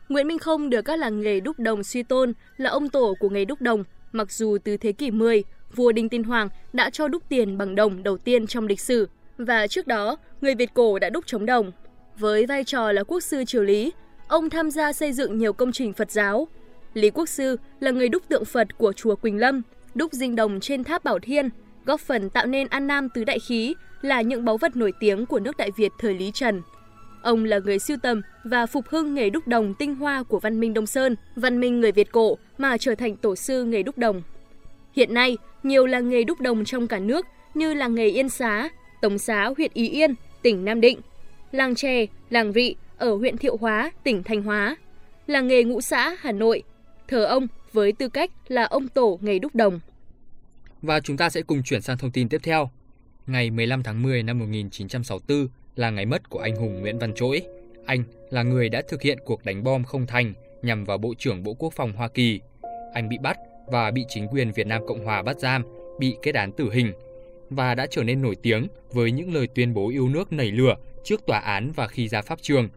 Nguyễn 0.10 0.28
Minh 0.28 0.40
Không 0.40 0.69
được 0.69 0.81
các 0.81 1.00
làng 1.00 1.22
nghề 1.22 1.40
đúc 1.40 1.60
đồng 1.60 1.84
suy 1.84 2.04
tôn 2.04 2.34
là 2.58 2.69
ông 2.69 2.90
tổ 2.90 3.16
của 3.19 3.30
nghề 3.30 3.46
đúc 3.46 3.62
đồng, 3.62 3.84
mặc 4.12 4.31
dù 4.31 4.58
từ 4.64 4.78
thế 4.78 4.92
kỷ 4.92 5.12
10, 5.12 5.44
vua 5.75 5.92
Đinh 5.92 6.10
Tiên 6.10 6.24
Hoàng 6.24 6.50
đã 6.74 6.90
cho 6.90 7.08
đúc 7.08 7.24
tiền 7.30 7.58
bằng 7.58 7.75
đồng 7.75 8.04
đầu 8.04 8.18
tiên 8.18 8.48
trong 8.48 8.68
lịch 8.68 8.80
sử 8.80 9.08
và 9.38 9.68
trước 9.68 9.88
đó, 9.88 10.18
người 10.42 10.56
Việt 10.56 10.74
cổ 10.74 11.00
đã 11.00 11.10
đúc 11.10 11.25
chống 11.28 11.46
đồng. 11.46 11.72
Với 12.18 12.46
vai 12.46 12.64
trò 12.64 12.92
là 12.92 13.04
quốc 13.04 13.19
sư 13.19 13.44
triều 13.46 13.64
Lý, 13.64 13.92
ông 14.28 14.50
tham 14.50 14.72
gia 14.72 14.94
xây 14.94 15.14
dựng 15.14 15.38
nhiều 15.38 15.54
công 15.54 15.72
trình 15.72 15.94
Phật 15.94 16.12
giáo. 16.12 16.48
Lý 16.94 17.10
Quốc 17.10 17.30
Sư 17.30 17.58
là 17.80 17.92
người 17.92 18.10
đúc 18.10 18.24
tượng 18.30 18.46
Phật 18.46 18.78
của 18.78 18.94
chùa 18.94 19.16
Quỳnh 19.16 19.38
Lâm, 19.38 19.62
đúc 19.96 20.14
dinh 20.14 20.36
đồng 20.36 20.60
trên 20.60 20.84
tháp 20.84 21.04
Bảo 21.04 21.19
Thiên, 21.19 21.50
góp 21.88 22.00
phần 22.00 22.30
tạo 22.30 22.45
nên 22.45 22.68
An 22.68 22.88
Nam 22.88 23.10
tứ 23.10 23.24
đại 23.24 23.39
khí 23.39 23.75
là 24.01 24.22
những 24.22 24.45
báu 24.45 24.57
vật 24.57 24.75
nổi 24.75 24.94
tiếng 25.00 25.25
của 25.25 25.39
nước 25.39 25.57
Đại 25.57 25.72
Việt 25.72 25.92
thời 26.00 26.13
Lý 26.13 26.31
Trần. 26.34 26.62
Ông 27.22 27.45
là 27.45 27.60
người 27.60 27.80
siêu 27.80 27.98
tầm 28.01 28.22
và 28.44 28.66
phục 28.66 28.88
hưng 28.88 29.13
nghề 29.13 29.30
đúc 29.30 29.48
đồng 29.48 29.74
tinh 29.74 29.95
hoa 29.95 30.24
của 30.24 30.39
văn 30.39 30.60
minh 30.60 30.74
Đông 30.74 30.88
Sơn, 30.88 31.16
văn 31.36 31.60
minh 31.60 31.80
người 31.80 31.92
Việt 31.92 32.12
cổ 32.12 32.38
mà 32.57 32.78
trở 32.78 32.95
thành 32.95 33.16
tổ 33.16 33.36
sư 33.36 33.63
nghề 33.63 33.84
đúc 33.84 33.98
đồng. 33.98 34.22
Hiện 34.94 35.13
nay, 35.13 35.38
nhiều 35.63 35.86
làng 35.86 36.10
nghề 36.10 36.24
đúc 36.24 36.42
đồng 36.42 36.66
trong 36.66 36.88
cả 36.88 37.00
nước 37.00 37.25
như 37.54 37.74
làng 37.74 37.95
nghề 37.95 38.10
Yên 38.10 38.30
Xá, 38.30 38.69
Tống 39.01 39.18
Xá 39.18 39.50
huyện 39.57 39.72
Ý 39.74 39.90
Yên, 39.90 40.13
tỉnh 40.42 40.66
Nam 40.66 40.81
Định, 40.81 41.00
làng 41.51 41.75
Trè, 41.75 42.06
làng 42.30 42.54
Rị 42.54 42.75
ở 42.98 43.16
huyện 43.16 43.38
Thiệu 43.38 43.57
Hóa, 43.57 43.92
tỉnh 44.04 44.24
Thanh 44.24 44.44
Hóa, 44.44 44.75
làng 45.28 45.48
nghề 45.48 45.63
Ngũ 45.63 45.81
Xã, 45.81 46.16
Hà 46.19 46.31
Nội, 46.31 46.63
thờ 47.07 47.25
ông 47.25 47.48
với 47.74 47.92
tư 47.92 48.10
cách 48.10 48.31
là 48.48 48.63
ông 48.63 48.88
tổ 48.88 49.19
nghề 49.22 49.40
đúc 49.40 49.56
đồng. 49.56 49.80
Và 50.82 51.00
chúng 51.00 51.18
ta 51.18 51.30
sẽ 51.30 51.42
cùng 51.42 51.64
chuyển 51.64 51.82
sang 51.82 51.98
thông 51.98 52.12
tin 52.12 52.30
tiếp 52.30 52.42
theo. 52.44 52.70
Ngày 53.28 53.52
15 53.52 53.84
tháng 53.84 54.04
10 54.04 54.24
năm 54.24 54.40
1964 54.40 55.48
là 55.76 55.90
ngày 55.90 56.06
mất 56.06 56.30
của 56.30 56.40
anh 56.40 56.56
hùng 56.56 56.82
Nguyễn 56.82 57.00
Văn 57.00 57.14
Trỗi. 57.16 57.42
Anh 57.86 58.04
là 58.30 58.44
người 58.44 58.70
đã 58.70 58.82
thực 58.88 59.02
hiện 59.02 59.18
cuộc 59.26 59.46
đánh 59.46 59.64
bom 59.64 59.84
không 59.84 60.08
thành 60.08 60.34
nhằm 60.62 60.84
vào 60.84 60.98
Bộ 60.98 61.14
trưởng 61.18 61.44
Bộ 61.44 61.54
Quốc 61.54 61.74
phòng 61.74 61.94
Hoa 61.94 62.08
Kỳ. 62.08 62.40
Anh 62.94 63.10
bị 63.10 63.18
bắt 63.18 63.38
và 63.68 63.92
bị 63.92 64.06
chính 64.10 64.28
quyền 64.28 64.52
Việt 64.52 64.68
Nam 64.68 64.82
Cộng 64.88 65.06
Hòa 65.06 65.24
bắt 65.24 65.40
giam, 65.40 65.64
bị 66.00 66.16
kết 66.22 66.36
án 66.36 66.52
tử 66.52 66.72
hình 66.72 66.94
và 67.50 67.76
đã 67.76 67.88
trở 67.92 68.04
nên 68.04 68.22
nổi 68.22 68.36
tiếng 68.36 68.68
với 68.92 69.12
những 69.12 69.34
lời 69.34 69.48
tuyên 69.56 69.74
bố 69.74 69.90
yêu 69.90 70.10
nước 70.10 70.34
nảy 70.34 70.52
lửa 70.52 70.76
trước 71.04 71.26
tòa 71.28 71.40
án 71.40 71.72
và 71.76 71.88
khi 71.88 72.08
ra 72.08 72.22
pháp 72.22 72.40
trường. 72.42 72.70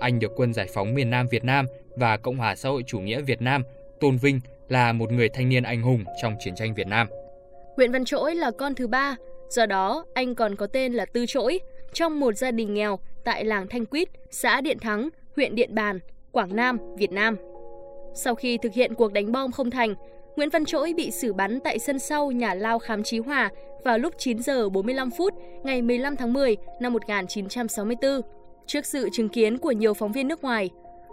Anh 0.00 0.18
được 0.18 0.32
Quân 0.36 0.54
Giải 0.54 0.66
phóng 0.74 0.94
miền 0.94 1.10
Nam 1.10 1.28
Việt 1.28 1.44
Nam 1.44 1.66
và 1.96 2.16
Cộng 2.16 2.36
hòa 2.36 2.56
xã 2.56 2.68
hội 2.68 2.82
chủ 2.86 3.00
nghĩa 3.00 3.20
Việt 3.20 3.42
Nam 3.42 3.62
tôn 4.00 4.16
vinh 4.16 4.40
là 4.68 4.92
một 4.92 5.12
người 5.12 5.28
thanh 5.28 5.48
niên 5.48 5.62
anh 5.62 5.82
hùng 5.82 6.04
trong 6.22 6.36
chiến 6.40 6.54
tranh 6.54 6.74
Việt 6.74 6.86
Nam. 6.86 7.06
Nguyễn 7.80 7.92
Văn 7.92 8.04
Trỗi 8.04 8.34
là 8.34 8.50
con 8.50 8.74
thứ 8.74 8.86
ba, 8.86 9.16
do 9.48 9.66
đó 9.66 10.04
anh 10.14 10.34
còn 10.34 10.56
có 10.56 10.66
tên 10.66 10.92
là 10.92 11.04
Tư 11.04 11.24
Trỗi, 11.28 11.60
trong 11.92 12.20
một 12.20 12.32
gia 12.36 12.50
đình 12.50 12.74
nghèo 12.74 12.98
tại 13.24 13.44
làng 13.44 13.66
Thanh 13.68 13.86
Quýt, 13.86 14.08
xã 14.30 14.60
Điện 14.60 14.78
Thắng, 14.78 15.08
huyện 15.36 15.54
Điện 15.54 15.74
Bàn, 15.74 15.98
Quảng 16.32 16.56
Nam, 16.56 16.78
Việt 16.96 17.12
Nam. 17.12 17.36
Sau 18.14 18.34
khi 18.34 18.58
thực 18.58 18.72
hiện 18.72 18.94
cuộc 18.94 19.12
đánh 19.12 19.32
bom 19.32 19.52
không 19.52 19.70
thành, 19.70 19.94
Nguyễn 20.36 20.48
Văn 20.50 20.64
Trỗi 20.64 20.92
bị 20.96 21.10
xử 21.10 21.32
bắn 21.32 21.60
tại 21.60 21.78
sân 21.78 21.98
sau 21.98 22.30
nhà 22.30 22.54
lao 22.54 22.78
khám 22.78 23.02
Chí 23.02 23.18
Hòa 23.18 23.50
vào 23.84 23.98
lúc 23.98 24.14
9 24.18 24.42
giờ 24.42 24.68
45 24.68 25.10
phút 25.10 25.34
ngày 25.62 25.82
15 25.82 26.16
tháng 26.16 26.32
10 26.32 26.56
năm 26.80 26.92
1964. 26.92 28.20
Trước 28.66 28.86
sự 28.86 29.08
chứng 29.12 29.28
kiến 29.28 29.58
của 29.58 29.72
nhiều 29.72 29.94
phóng 29.94 30.12
viên 30.12 30.28
nước 30.28 30.42
ngoài, 30.42 30.70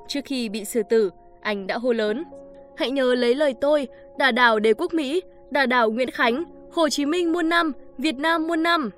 trước 0.08 0.22
khi 0.26 0.50
bị 0.50 0.66
xử 0.66 0.84
tử, 0.90 1.12
anh 1.42 1.68
đã 1.68 1.78
hô 1.78 1.94
lớn: 1.94 2.24
"Hãy 2.78 2.92
nhớ 2.92 3.16
lấy 3.16 3.36
lời 3.36 3.54
tôi, 3.62 3.88
đả 4.18 4.32
đảo 4.32 4.60
đế 4.60 4.74
quốc 4.74 4.94
Mỹ, 4.94 5.22
đả 5.52 5.66
đảo 5.66 5.92
Nguyễn 5.92 6.12
Khánh, 6.12 6.44
Hồ 6.78 6.90
Chí 6.90 7.06
Minh 7.06 7.32
muôn 7.32 7.50
năm, 7.50 7.72
Việt 7.98 8.16
Nam 8.16 8.48
muôn 8.48 8.64
năm." 8.64 8.90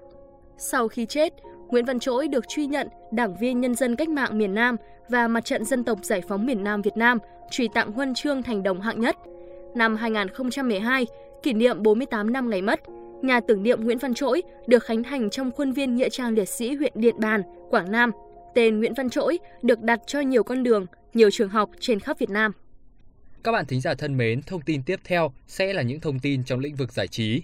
Sau 0.58 0.88
khi 0.88 1.06
chết, 1.06 1.34
Nguyễn 1.68 1.86
Văn 1.86 2.00
Trỗi 2.00 2.28
được 2.28 2.48
truy 2.48 2.66
nhận 2.66 2.88
Đảng 3.12 3.36
viên 3.38 3.62
Nhân 3.62 3.76
dân 3.76 3.96
Cách 3.96 4.10
mạng 4.10 4.38
miền 4.38 4.54
Nam 4.54 4.76
và 5.10 5.28
Mặt 5.28 5.46
trận 5.46 5.66
Dân 5.66 5.84
tộc 5.84 6.00
Giải 6.04 6.22
phóng 6.28 6.46
miền 6.46 6.64
Nam 6.64 6.82
Việt 6.82 6.98
Nam 6.98 7.18
truy 7.52 7.68
tặng 7.74 7.92
huân 7.92 8.14
chương 8.14 8.44
thành 8.44 8.64
đồng 8.64 8.82
hạng 8.82 9.00
nhất. 9.00 9.16
Năm 9.76 9.96
2012, 9.96 11.08
kỷ 11.44 11.54
niệm 11.54 11.84
48 11.84 12.34
năm 12.34 12.50
ngày 12.50 12.62
mất, 12.62 12.80
nhà 13.22 13.40
tưởng 13.40 13.64
niệm 13.64 13.84
Nguyễn 13.84 13.98
Văn 13.98 14.14
Trỗi 14.14 14.42
được 14.68 14.84
khánh 14.84 15.04
thành 15.04 15.30
trong 15.30 15.52
khuôn 15.52 15.72
viên 15.72 15.96
Nghĩa 15.96 16.10
trang 16.10 16.34
liệt 16.34 16.50
sĩ 16.50 16.76
huyện 16.76 16.94
Điện 16.96 17.16
Bàn, 17.20 17.42
Quảng 17.70 17.92
Nam. 17.92 18.12
Tên 18.56 18.80
Nguyễn 18.80 18.94
Văn 18.94 19.10
Trỗi 19.10 19.40
được 19.62 19.82
đặt 19.82 20.00
cho 20.08 20.20
nhiều 20.20 20.44
con 20.44 20.64
đường, 20.64 20.86
nhiều 21.14 21.30
trường 21.32 21.50
học 21.50 21.70
trên 21.80 22.00
khắp 22.00 22.20
Việt 22.20 22.30
Nam. 22.30 22.52
Các 23.44 23.52
bạn 23.52 23.66
thính 23.66 23.82
giả 23.82 23.94
thân 23.94 24.18
mến, 24.18 24.42
thông 24.42 24.62
tin 24.62 24.84
tiếp 24.84 25.00
theo 25.04 25.32
sẽ 25.48 25.74
là 25.74 25.82
những 25.82 26.00
thông 26.00 26.20
tin 26.20 26.44
trong 26.44 26.60
lĩnh 26.60 26.76
vực 26.76 26.94
giải 26.94 27.08
trí. 27.08 27.42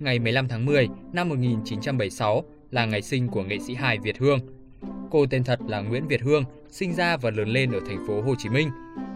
Ngày 0.00 0.18
15 0.18 0.48
tháng 0.48 0.66
10 0.66 0.88
năm 1.12 1.28
1976 1.28 2.44
là 2.70 2.84
ngày 2.84 3.02
sinh 3.02 3.28
của 3.28 3.42
nghệ 3.42 3.58
sĩ 3.58 3.74
hài 3.74 3.98
Việt 3.98 4.18
Hương. 4.18 4.38
Cô 5.10 5.26
tên 5.26 5.44
thật 5.44 5.60
là 5.68 5.80
Nguyễn 5.80 6.08
Việt 6.08 6.22
Hương, 6.22 6.44
sinh 6.68 6.94
ra 6.94 7.16
và 7.16 7.30
lớn 7.30 7.48
lên 7.48 7.72
ở 7.72 7.80
thành 7.88 8.06
phố 8.06 8.22
Hồ 8.22 8.34
Chí 8.38 8.48
Minh. 8.48 8.70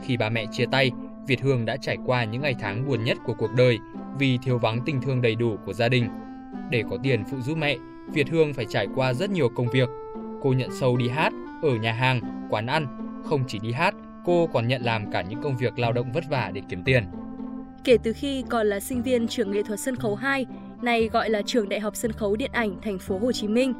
Khi 0.07 0.17
ba 0.17 0.29
mẹ 0.29 0.47
chia 0.53 0.65
tay, 0.73 0.91
Việt 1.27 1.41
Hương 1.41 1.65
đã 1.65 1.77
trải 1.77 1.97
qua 2.07 2.25
những 2.25 2.43
ngày 2.43 2.55
tháng 2.61 2.87
buồn 2.87 3.05
nhất 3.05 3.19
của 3.27 3.35
cuộc 3.39 3.51
đời 3.57 3.79
vì 4.19 4.39
thiếu 4.43 4.59
vắng 4.59 4.81
tình 4.87 5.01
thương 5.03 5.23
đầy 5.23 5.35
đủ 5.35 5.57
của 5.67 5.73
gia 5.73 5.89
đình. 5.89 6.09
Để 6.71 6.83
có 6.91 6.97
tiền 7.03 7.25
phụ 7.31 7.41
giúp 7.41 7.59
mẹ, 7.59 7.77
Việt 8.13 8.29
Hương 8.29 8.55
phải 8.55 8.67
trải 8.69 8.87
qua 8.95 9.13
rất 9.13 9.31
nhiều 9.31 9.49
công 9.49 9.69
việc. 9.69 9.89
Cô 10.43 10.53
nhận 10.53 10.71
sâu 10.81 10.97
đi 10.97 11.09
hát, 11.09 11.33
ở 11.63 11.77
nhà 11.77 11.93
hàng, 11.93 12.21
quán 12.51 12.67
ăn. 12.67 12.87
Không 13.25 13.45
chỉ 13.49 13.59
đi 13.59 13.73
hát, 13.73 13.95
cô 14.25 14.47
còn 14.53 14.69
nhận 14.69 14.83
làm 14.83 15.13
cả 15.13 15.23
những 15.23 15.43
công 15.43 15.57
việc 15.57 15.79
lao 15.79 15.93
động 15.93 16.13
vất 16.13 16.25
vả 16.31 16.51
để 16.55 16.63
kiếm 16.69 16.83
tiền. 16.85 17.05
Kể 17.85 17.99
từ 18.03 18.13
khi 18.13 18.45
còn 18.49 18.67
là 18.67 18.81
sinh 18.81 19.03
viên 19.03 19.29
trường 19.29 19.51
nghệ 19.51 19.63
thuật 19.63 19.81
sân 19.81 19.97
khấu 19.97 20.15
2, 20.15 20.47
nay 20.85 21.09
gọi 21.13 21.31
là 21.31 21.43
trường 21.43 21.69
Đại 21.69 21.81
học 21.81 21.97
Sân 21.97 22.13
khấu 22.13 22.37
Điện 22.37 22.51
ảnh 22.53 22.77
thành 22.83 22.99
phố 22.99 23.19
Hồ 23.19 23.33
Chí 23.33 23.49
Minh, 23.49 23.75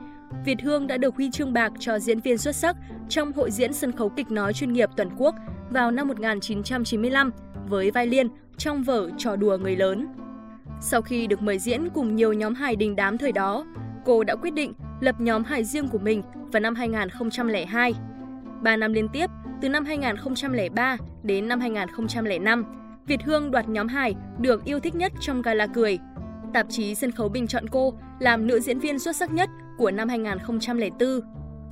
Việt 0.45 0.63
Hương 0.63 0.87
đã 0.87 0.97
được 0.97 1.15
huy 1.17 1.31
chương 1.31 1.53
bạc 1.53 1.73
cho 1.79 1.99
diễn 1.99 2.21
viên 2.21 2.39
xuất 2.39 2.57
sắc 2.57 2.77
trong 3.09 3.33
hội 3.33 3.51
diễn 3.51 3.73
sân 3.73 3.93
khấu 3.93 4.09
kịch 4.09 4.31
nói 4.31 4.53
chuyên 4.53 4.73
nghiệp 4.73 4.91
toàn 4.97 5.11
quốc 5.19 5.35
vào 5.71 5.91
năm 5.91 6.09
1995 6.09 7.31
với 7.69 7.91
vai 7.91 8.07
Liên 8.07 8.29
trong 8.57 8.83
vở 8.83 9.11
Trò 9.19 9.37
đùa 9.37 9.59
người 9.59 9.77
lớn. 9.77 10.09
Sau 10.81 11.03
khi 11.03 11.27
được 11.27 11.43
mời 11.43 11.59
diễn 11.59 11.89
cùng 11.95 12.17
nhiều 12.17 12.33
nhóm 12.33 12.55
hài 12.55 12.77
đình 12.77 12.97
đám 12.97 13.19
thời 13.19 13.33
đó, 13.33 13.65
cô 14.05 14.25
đã 14.25 14.37
quyết 14.37 14.55
định 14.55 14.73
lập 15.01 15.21
nhóm 15.21 15.45
hài 15.45 15.65
riêng 15.65 15.89
của 15.89 15.99
mình 15.99 16.23
vào 16.53 16.61
năm 16.61 16.75
2002. 16.75 17.95
Ba 18.63 18.77
năm 18.77 18.93
liên 18.93 19.09
tiếp, 19.09 19.31
từ 19.61 19.69
năm 19.69 19.85
2003 19.85 20.97
đến 21.23 21.49
năm 21.49 21.61
2005, 21.61 22.65
Việt 23.07 23.23
Hương 23.23 23.51
đoạt 23.51 23.69
nhóm 23.69 23.89
hài 23.89 24.15
được 24.39 24.65
yêu 24.65 24.81
thích 24.81 24.95
nhất 24.95 25.13
trong 25.21 25.43
gala 25.43 25.67
cười. 25.67 25.99
Tạp 26.55 26.67
chí 26.71 26.95
Sân 26.95 27.11
khấu 27.11 27.29
bình 27.29 27.47
chọn 27.47 27.69
cô 27.69 27.95
làm 28.19 28.47
nữ 28.47 28.61
diễn 28.61 28.79
viên 28.79 28.99
xuất 28.99 29.17
sắc 29.17 29.33
nhất 29.33 29.51
của 29.79 29.91
năm 29.91 30.09
2004. 30.09 31.21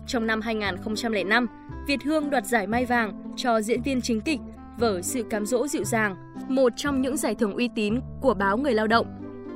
Trong 0.07 0.27
năm 0.27 0.41
2005, 0.41 1.47
Việt 1.87 2.03
Hương 2.05 2.31
đoạt 2.31 2.47
giải 2.47 2.67
Mai 2.67 2.87
Vàng 2.87 3.33
cho 3.37 3.61
diễn 3.61 3.83
viên 3.83 4.01
chính 4.01 4.21
kịch 4.21 4.41
vở 4.79 5.03
Sự 5.03 5.23
cám 5.23 5.47
dỗ 5.47 5.69
dịu 5.69 5.85
dàng, 5.85 6.17
một 6.49 6.73
trong 6.77 7.03
những 7.03 7.17
giải 7.17 7.35
thưởng 7.35 7.57
uy 7.57 7.69
tín 7.75 8.01
của 8.21 8.35
báo 8.35 8.57
Người 8.57 8.75
Lao 8.75 8.87
động. 8.87 9.07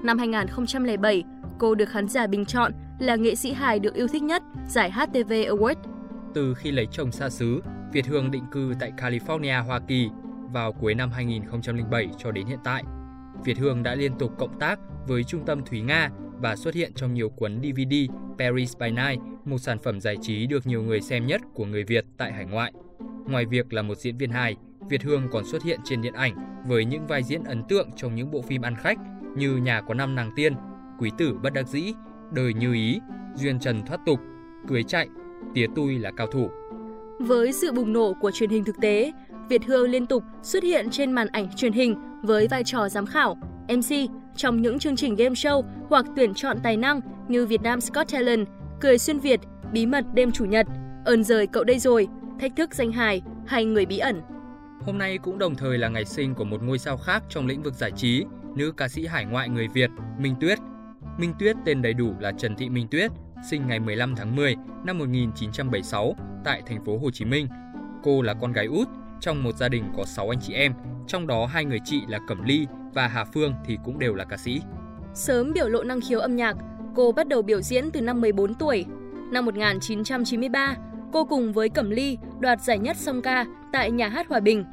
Năm 0.03 0.19
2007, 0.19 1.25
cô 1.59 1.75
được 1.75 1.89
khán 1.89 2.09
giả 2.09 2.27
bình 2.27 2.45
chọn 2.45 2.73
là 2.99 3.17
nghệ 3.17 3.35
sĩ 3.35 3.53
hài 3.53 3.79
được 3.79 3.95
yêu 3.95 4.09
thích 4.09 4.23
nhất 4.23 4.43
giải 4.69 4.91
HTV 4.91 5.33
Award. 5.33 5.77
Từ 6.35 6.55
khi 6.55 6.71
lấy 6.71 6.87
chồng 6.93 7.13
xa 7.13 7.31
xứ, 7.31 7.61
Việt 7.93 8.07
Hương 8.07 8.31
định 8.31 8.45
cư 8.53 8.75
tại 8.81 8.93
California, 8.97 9.65
Hoa 9.65 9.81
Kỳ 9.89 10.09
vào 10.53 10.73
cuối 10.73 10.95
năm 10.95 11.11
2007 11.11 12.09
cho 12.19 12.31
đến 12.31 12.47
hiện 12.47 12.59
tại. 12.65 12.85
Việt 13.45 13.59
Hương 13.59 13.83
đã 13.83 13.95
liên 13.95 14.19
tục 14.19 14.33
cộng 14.39 14.59
tác 14.59 14.79
với 15.07 15.25
Trung 15.25 15.45
tâm 15.47 15.65
Thúy 15.65 15.81
Nga 15.81 16.11
và 16.41 16.57
xuất 16.57 16.75
hiện 16.75 16.93
trong 16.95 17.15
nhiều 17.15 17.29
cuốn 17.29 17.61
DVD 17.63 17.95
Paris 18.39 18.77
by 18.79 18.91
Night, 18.91 19.21
một 19.45 19.59
sản 19.59 19.79
phẩm 19.79 20.01
giải 20.01 20.17
trí 20.23 20.47
được 20.47 20.67
nhiều 20.67 20.83
người 20.83 21.01
xem 21.01 21.27
nhất 21.27 21.41
của 21.55 21.65
người 21.65 21.85
Việt 21.85 22.05
tại 22.17 22.33
hải 22.33 22.45
ngoại. 22.45 22.73
Ngoài 23.27 23.47
việc 23.47 23.73
là 23.73 23.83
một 23.83 23.99
diễn 23.99 24.17
viên 24.17 24.31
hài, 24.31 24.57
Việt 24.89 25.03
Hương 25.03 25.29
còn 25.33 25.45
xuất 25.47 25.63
hiện 25.63 25.81
trên 25.85 26.03
điện 26.03 26.15
ảnh 26.15 26.63
với 26.69 26.85
những 26.85 27.07
vai 27.07 27.23
diễn 27.23 27.45
ấn 27.45 27.63
tượng 27.69 27.91
trong 27.97 28.15
những 28.15 28.31
bộ 28.31 28.43
phim 28.43 28.63
ăn 28.63 28.75
khách 28.77 28.99
như 29.37 29.57
Nhà 29.57 29.81
có 29.81 29.95
năm 29.95 30.15
nàng 30.15 30.31
tiên, 30.37 30.55
Quý 30.99 31.11
tử 31.19 31.39
bất 31.43 31.53
đắc 31.53 31.69
dĩ, 31.69 31.93
Đời 32.33 32.55
như 32.55 32.75
ý, 32.75 33.01
Duyên 33.35 33.59
trần 33.59 33.87
thoát 33.87 34.01
tục, 34.07 34.21
Cưới 34.69 34.83
chạy, 34.83 35.09
Tía 35.55 35.67
tui 35.75 35.99
là 35.99 36.11
cao 36.17 36.27
thủ. 36.27 36.51
Với 37.21 37.53
sự 37.53 37.73
bùng 37.73 37.93
nổ 37.93 38.15
của 38.21 38.31
truyền 38.31 38.51
hình 38.51 38.65
thực 38.65 38.77
tế, 38.81 39.13
Việt 39.49 39.65
Hương 39.65 39.91
liên 39.91 40.07
tục 40.07 40.23
xuất 40.43 40.63
hiện 40.63 40.91
trên 40.91 41.13
màn 41.13 41.29
ảnh 41.29 41.49
truyền 41.57 41.73
hình 41.73 41.97
với 42.23 42.49
vai 42.49 42.65
trò 42.65 42.89
giám 42.89 43.07
khảo, 43.07 43.37
MC 43.69 44.11
trong 44.37 44.63
những 44.63 44.79
chương 44.79 44.97
trình 44.97 45.15
game 45.15 45.35
show 45.35 45.63
hoặc 45.89 46.07
tuyển 46.17 46.35
chọn 46.35 46.57
tài 46.63 46.77
năng 46.77 47.01
như 47.29 47.47
Việt 47.47 47.63
Nam 47.63 47.81
Scott 47.81 48.13
Talent, 48.13 48.49
Cười 48.81 48.99
xuyên 48.99 49.19
Việt, 49.19 49.41
Bí 49.73 49.87
mật 49.87 50.05
đêm 50.15 50.33
chủ 50.33 50.45
nhật, 50.45 50.67
Ơn 51.05 51.25
rời 51.25 51.47
cậu 51.47 51.65
đây 51.65 51.79
rồi, 51.79 52.09
Thách 52.41 52.57
thức 52.57 52.75
danh 52.75 52.93
hài 52.93 53.23
hay 53.47 53.65
Người 53.65 53.87
bí 53.87 53.99
ẩn. 53.99 54.23
Hôm 54.81 54.99
nay 54.99 55.19
cũng 55.19 55.39
đồng 55.39 55.55
thời 55.55 55.79
là 55.79 55.89
ngày 55.89 56.05
sinh 56.05 56.35
của 56.35 56.45
một 56.45 56.63
ngôi 56.63 56.79
sao 56.79 56.97
khác 56.97 57.23
trong 57.29 57.47
lĩnh 57.47 57.63
vực 57.63 57.75
giải 57.75 57.91
trí, 57.91 58.25
nữ 58.57 58.73
ca 58.77 58.89
sĩ 58.89 59.07
hải 59.07 59.25
ngoại 59.25 59.49
người 59.49 59.69
Việt, 59.69 59.91
Minh 60.19 60.35
Tuyết. 60.41 60.59
Minh 61.19 61.33
Tuyết 61.39 61.57
tên 61.65 61.83
đầy 61.83 61.95
đủ 61.95 62.15
là 62.21 62.33
Trần 62.33 62.57
Thị 62.57 62.69
Minh 62.69 62.89
Tuyết, 62.91 63.11
sinh 63.51 63.67
ngày 63.67 63.81
15 63.81 64.17
tháng 64.17 64.37
10 64.37 64.57
năm 64.85 64.99
1976 64.99 66.17
tại 66.45 66.63
thành 66.67 66.85
phố 66.85 66.99
Hồ 66.99 67.11
Chí 67.11 67.25
Minh. 67.25 67.49
Cô 68.03 68.23
là 68.23 68.35
con 68.35 68.53
gái 68.53 68.67
út 68.67 68.89
trong 69.21 69.43
một 69.43 69.57
gia 69.57 69.69
đình 69.69 69.85
có 69.97 70.05
6 70.05 70.29
anh 70.29 70.41
chị 70.43 70.55
em, 70.55 70.73
trong 71.07 71.27
đó 71.27 71.47
hai 71.47 71.65
người 71.65 71.81
chị 71.85 72.03
là 72.09 72.19
Cẩm 72.29 72.45
Ly 72.45 72.67
và 72.97 73.09
Hà 73.09 73.25
Phương 73.25 73.55
thì 73.65 73.79
cũng 73.85 73.99
đều 73.99 74.15
là 74.15 74.25
ca 74.25 74.37
sĩ. 74.37 74.61
Sớm 75.15 75.53
biểu 75.53 75.69
lộ 75.69 75.83
năng 75.83 76.01
khiếu 76.01 76.21
âm 76.21 76.37
nhạc, 76.37 76.57
cô 76.95 77.13
bắt 77.13 77.29
đầu 77.29 77.43
biểu 77.43 77.61
diễn 77.61 77.91
từ 77.91 78.01
năm 78.01 78.21
14 78.21 78.55
tuổi. 78.55 78.85
Năm 79.33 79.45
1993, 79.45 80.77
cô 81.13 81.25
cùng 81.25 81.53
với 81.53 81.69
Cẩm 81.69 81.91
Ly 81.91 82.19
đoạt 82.41 82.61
giải 82.63 82.79
nhất 82.79 82.97
song 82.97 83.23
ca 83.23 83.45
tại 83.73 83.91
Nhà 83.91 84.09
hát 84.09 84.29
Hòa 84.29 84.41
Bình. 84.41 84.65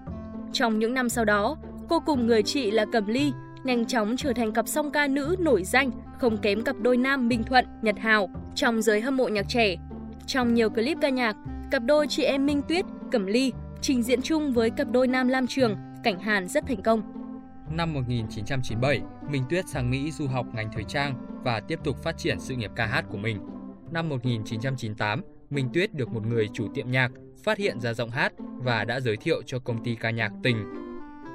Trong 0.54 0.80
những 0.80 0.94
năm 0.94 1.10
sau 1.10 1.26
đó, 1.26 1.58
cô 1.90 2.00
cùng 2.00 2.28
người 2.28 2.44
chị 2.44 2.72
là 2.72 2.86
Cẩm 2.92 3.08
Ly 3.08 3.34
nhanh 3.64 3.86
chóng 3.86 4.18
trở 4.18 4.34
thành 4.34 4.52
cặp 4.52 4.68
song 4.68 4.92
ca 4.92 5.08
nữ 5.08 5.36
nổi 5.40 5.64
danh 5.64 5.92
không 6.20 6.38
kém 6.38 6.64
cặp 6.64 6.76
đôi 6.80 6.98
nam 6.98 7.28
Minh 7.28 7.44
Thuận, 7.44 7.66
Nhật 7.82 8.00
Hào 8.00 8.30
trong 8.56 8.82
giới 8.82 9.02
hâm 9.02 9.18
mộ 9.18 9.28
nhạc 9.28 9.46
trẻ. 9.50 9.76
Trong 10.28 10.54
nhiều 10.54 10.70
clip 10.70 10.98
ca 11.02 11.10
nhạc, 11.10 11.36
cặp 11.72 11.84
đôi 11.86 12.08
chị 12.08 12.24
em 12.24 12.46
Minh 12.46 12.62
Tuyết, 12.68 12.86
Cẩm 13.12 13.26
Ly 13.26 13.54
trình 13.82 14.04
diễn 14.04 14.22
chung 14.22 14.54
với 14.54 14.70
cặp 14.70 14.88
đôi 14.92 15.08
nam 15.08 15.28
Lam 15.28 15.48
Trường, 15.48 15.76
Cảnh 16.04 16.20
Hàn 16.20 16.48
rất 16.48 16.68
thành 16.68 16.82
công. 16.82 17.23
Năm 17.70 17.94
1997, 17.94 19.02
Minh 19.30 19.44
Tuyết 19.50 19.68
sang 19.68 19.90
Mỹ 19.90 20.12
du 20.12 20.28
học 20.28 20.46
ngành 20.54 20.70
thời 20.74 20.84
trang 20.84 21.16
và 21.44 21.60
tiếp 21.60 21.80
tục 21.84 22.04
phát 22.04 22.18
triển 22.18 22.40
sự 22.40 22.56
nghiệp 22.56 22.72
ca 22.76 22.86
hát 22.86 23.06
của 23.10 23.18
mình. 23.18 23.40
Năm 23.92 24.10
1998, 24.10 25.22
Minh 25.50 25.70
Tuyết 25.74 25.94
được 25.94 26.10
một 26.10 26.26
người 26.26 26.50
chủ 26.54 26.68
tiệm 26.74 26.92
nhạc 26.92 27.12
phát 27.44 27.58
hiện 27.58 27.80
ra 27.80 27.94
giọng 27.94 28.10
hát 28.10 28.34
và 28.38 28.86
đã 28.86 29.00
giới 29.00 29.18
thiệu 29.18 29.42
cho 29.46 29.60
công 29.60 29.84
ty 29.84 29.96
ca 29.96 30.10
nhạc 30.10 30.32
Tình. 30.44 30.58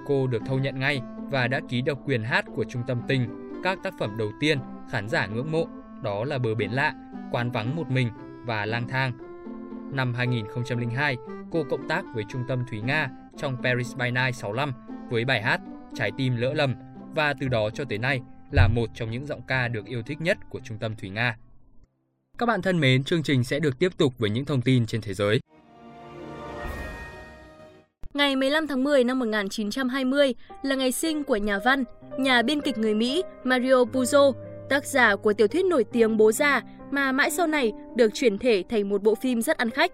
Cô 0.06 0.26
được 0.26 0.42
thâu 0.46 0.58
nhận 0.58 0.80
ngay 0.80 1.00
và 1.30 1.48
đã 1.48 1.60
ký 1.68 1.82
độc 1.82 1.98
quyền 2.04 2.22
hát 2.22 2.44
của 2.54 2.64
trung 2.64 2.82
tâm 2.86 3.02
Tình 3.08 3.50
các 3.64 3.78
tác 3.82 3.94
phẩm 3.98 4.16
đầu 4.18 4.32
tiên 4.40 4.58
khán 4.90 5.08
giả 5.08 5.26
ngưỡng 5.26 5.52
mộ, 5.52 5.66
đó 6.02 6.24
là 6.24 6.38
Bờ 6.38 6.54
biển 6.54 6.70
lạ, 6.70 6.94
Quán 7.32 7.50
vắng 7.50 7.76
một 7.76 7.90
mình 7.90 8.08
và 8.44 8.66
Lang 8.66 8.88
thang. 8.88 9.12
Năm 9.92 10.14
2002, 10.14 11.16
cô 11.50 11.64
cộng 11.70 11.88
tác 11.88 12.04
với 12.14 12.24
trung 12.28 12.44
tâm 12.48 12.64
Thúy 12.70 12.80
Nga 12.80 13.10
trong 13.36 13.56
Paris 13.62 13.96
by 13.96 14.10
Night 14.10 14.34
65 14.34 14.72
với 15.10 15.24
bài 15.24 15.42
hát 15.42 15.60
Trái 15.94 16.10
tim 16.16 16.36
lỡ 16.36 16.54
lầm 16.54 16.74
và 17.14 17.34
từ 17.40 17.48
đó 17.48 17.70
cho 17.70 17.84
tới 17.84 17.98
nay 17.98 18.20
là 18.52 18.68
một 18.68 18.90
trong 18.94 19.10
những 19.10 19.26
giọng 19.26 19.42
ca 19.48 19.68
được 19.68 19.86
yêu 19.86 20.02
thích 20.02 20.20
nhất 20.20 20.38
của 20.50 20.60
trung 20.64 20.78
tâm 20.78 20.96
Thúy 20.96 21.10
Nga. 21.10 21.36
Các 22.38 22.46
bạn 22.46 22.62
thân 22.62 22.80
mến, 22.80 23.04
chương 23.04 23.22
trình 23.22 23.44
sẽ 23.44 23.58
được 23.58 23.78
tiếp 23.78 23.88
tục 23.96 24.12
với 24.18 24.30
những 24.30 24.44
thông 24.44 24.62
tin 24.62 24.86
trên 24.86 25.00
thế 25.00 25.14
giới. 25.14 25.40
Ngày 28.14 28.36
15 28.36 28.66
tháng 28.66 28.84
10 28.84 29.04
năm 29.04 29.18
1920 29.18 30.34
là 30.62 30.74
ngày 30.74 30.92
sinh 30.92 31.24
của 31.24 31.36
nhà 31.36 31.58
văn, 31.64 31.84
nhà 32.18 32.42
biên 32.42 32.60
kịch 32.60 32.78
người 32.78 32.94
Mỹ 32.94 33.22
Mario 33.44 33.84
Puzo, 33.84 34.32
tác 34.68 34.86
giả 34.86 35.16
của 35.16 35.32
tiểu 35.32 35.48
thuyết 35.48 35.64
nổi 35.64 35.84
tiếng 35.92 36.16
Bố 36.16 36.32
già 36.32 36.62
mà 36.90 37.12
mãi 37.12 37.30
sau 37.30 37.46
này 37.46 37.72
được 37.96 38.10
chuyển 38.14 38.38
thể 38.38 38.64
thành 38.68 38.88
một 38.88 39.02
bộ 39.02 39.14
phim 39.14 39.42
rất 39.42 39.56
ăn 39.58 39.70
khách. 39.70 39.92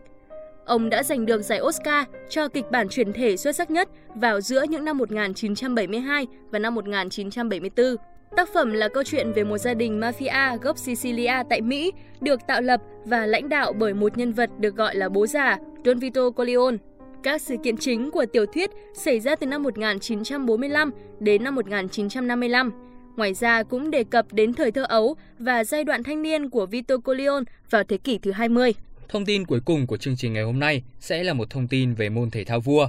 Ông 0.64 0.90
đã 0.90 1.02
giành 1.02 1.26
được 1.26 1.42
giải 1.42 1.60
Oscar 1.60 2.06
cho 2.28 2.48
kịch 2.48 2.64
bản 2.70 2.88
chuyển 2.88 3.12
thể 3.12 3.36
xuất 3.36 3.56
sắc 3.56 3.70
nhất 3.70 3.88
vào 4.14 4.40
giữa 4.40 4.62
những 4.62 4.84
năm 4.84 4.98
1972 4.98 6.26
và 6.50 6.58
năm 6.58 6.74
1974. 6.74 7.96
Tác 8.36 8.48
phẩm 8.54 8.72
là 8.72 8.88
câu 8.88 9.02
chuyện 9.04 9.32
về 9.32 9.44
một 9.44 9.58
gia 9.58 9.74
đình 9.74 10.00
mafia 10.00 10.58
gốc 10.58 10.78
Sicilia 10.78 11.34
tại 11.50 11.60
Mỹ 11.60 11.92
được 12.20 12.40
tạo 12.46 12.60
lập 12.60 12.80
và 13.04 13.26
lãnh 13.26 13.48
đạo 13.48 13.72
bởi 13.72 13.94
một 13.94 14.18
nhân 14.18 14.32
vật 14.32 14.50
được 14.58 14.76
gọi 14.76 14.96
là 14.96 15.08
bố 15.08 15.26
già, 15.26 15.58
Don 15.84 15.98
Vito 15.98 16.30
Corleone. 16.30 16.76
Các 17.22 17.42
sự 17.42 17.56
kiện 17.62 17.76
chính 17.76 18.10
của 18.10 18.26
tiểu 18.26 18.46
thuyết 18.46 18.70
xảy 18.94 19.20
ra 19.20 19.36
từ 19.36 19.46
năm 19.46 19.62
1945 19.62 20.90
đến 21.20 21.44
năm 21.44 21.54
1955. 21.54 22.72
Ngoài 23.16 23.34
ra 23.34 23.62
cũng 23.62 23.90
đề 23.90 24.04
cập 24.04 24.32
đến 24.32 24.52
thời 24.52 24.70
thơ 24.70 24.84
ấu 24.88 25.16
và 25.38 25.64
giai 25.64 25.84
đoạn 25.84 26.02
thanh 26.02 26.22
niên 26.22 26.50
của 26.50 26.66
Vito 26.66 26.96
Corleone 26.96 27.44
vào 27.70 27.84
thế 27.84 27.96
kỷ 27.96 28.18
thứ 28.18 28.32
20. 28.32 28.74
Thông 29.08 29.24
tin 29.24 29.46
cuối 29.46 29.60
cùng 29.64 29.86
của 29.86 29.96
chương 29.96 30.16
trình 30.16 30.32
ngày 30.32 30.42
hôm 30.42 30.58
nay 30.58 30.82
sẽ 31.00 31.24
là 31.24 31.32
một 31.32 31.50
thông 31.50 31.68
tin 31.68 31.94
về 31.94 32.08
môn 32.08 32.30
thể 32.30 32.44
thao 32.44 32.60
vua. 32.60 32.88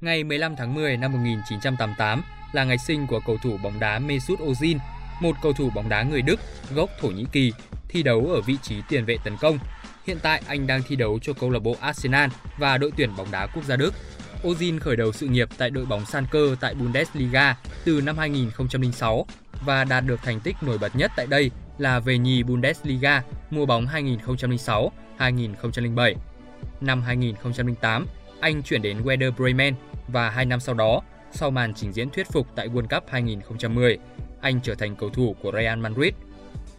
Ngày 0.00 0.24
15 0.24 0.56
tháng 0.56 0.74
10 0.74 0.96
năm 0.96 1.12
1988 1.12 2.22
là 2.52 2.64
ngày 2.64 2.78
sinh 2.86 3.06
của 3.06 3.20
cầu 3.26 3.36
thủ 3.42 3.58
bóng 3.62 3.80
đá 3.80 3.98
Mesut 3.98 4.40
Ozil, 4.40 4.78
một 5.20 5.36
cầu 5.42 5.52
thủ 5.52 5.70
bóng 5.74 5.88
đá 5.88 6.02
người 6.02 6.22
Đức 6.22 6.40
gốc 6.74 6.90
Thổ 7.00 7.08
Nhĩ 7.08 7.24
Kỳ, 7.32 7.52
thi 7.88 8.02
đấu 8.02 8.26
ở 8.26 8.40
vị 8.40 8.56
trí 8.62 8.76
tiền 8.88 9.04
vệ 9.04 9.16
tấn 9.24 9.36
công. 9.40 9.58
Hiện 10.06 10.18
tại 10.22 10.42
anh 10.46 10.66
đang 10.66 10.82
thi 10.88 10.96
đấu 10.96 11.18
cho 11.22 11.32
câu 11.32 11.50
lạc 11.50 11.58
bộ 11.58 11.76
Arsenal 11.80 12.30
và 12.58 12.78
đội 12.78 12.90
tuyển 12.96 13.16
bóng 13.16 13.30
đá 13.30 13.46
quốc 13.46 13.64
gia 13.64 13.76
Đức. 13.76 13.94
Ozil 14.42 14.78
khởi 14.80 14.96
đầu 14.96 15.12
sự 15.12 15.26
nghiệp 15.26 15.48
tại 15.58 15.70
đội 15.70 15.84
bóng 15.86 16.06
Schalke 16.06 16.40
tại 16.60 16.74
Bundesliga 16.74 17.56
từ 17.84 18.00
năm 18.00 18.18
2006 18.18 19.26
và 19.64 19.84
đạt 19.84 20.04
được 20.06 20.20
thành 20.22 20.40
tích 20.40 20.56
nổi 20.62 20.78
bật 20.78 20.96
nhất 20.96 21.10
tại 21.16 21.26
đây 21.26 21.50
là 21.78 22.00
về 22.00 22.18
nhì 22.18 22.42
Bundesliga 22.42 23.22
mùa 23.50 23.66
bóng 23.66 23.86
2006-2007. 25.18 26.14
Năm 26.80 27.02
2008, 27.02 28.06
anh 28.40 28.62
chuyển 28.62 28.82
đến 28.82 29.02
Werder 29.02 29.32
Bremen 29.32 29.74
và 30.08 30.30
hai 30.30 30.44
năm 30.44 30.60
sau 30.60 30.74
đó, 30.74 31.00
sau 31.32 31.50
màn 31.50 31.74
trình 31.74 31.92
diễn 31.92 32.10
thuyết 32.10 32.26
phục 32.32 32.46
tại 32.54 32.68
World 32.68 33.00
Cup 33.00 33.04
2010, 33.08 33.98
anh 34.40 34.60
trở 34.62 34.74
thành 34.74 34.96
cầu 34.96 35.10
thủ 35.10 35.36
của 35.42 35.52
Real 35.52 35.78
Madrid. 35.78 36.14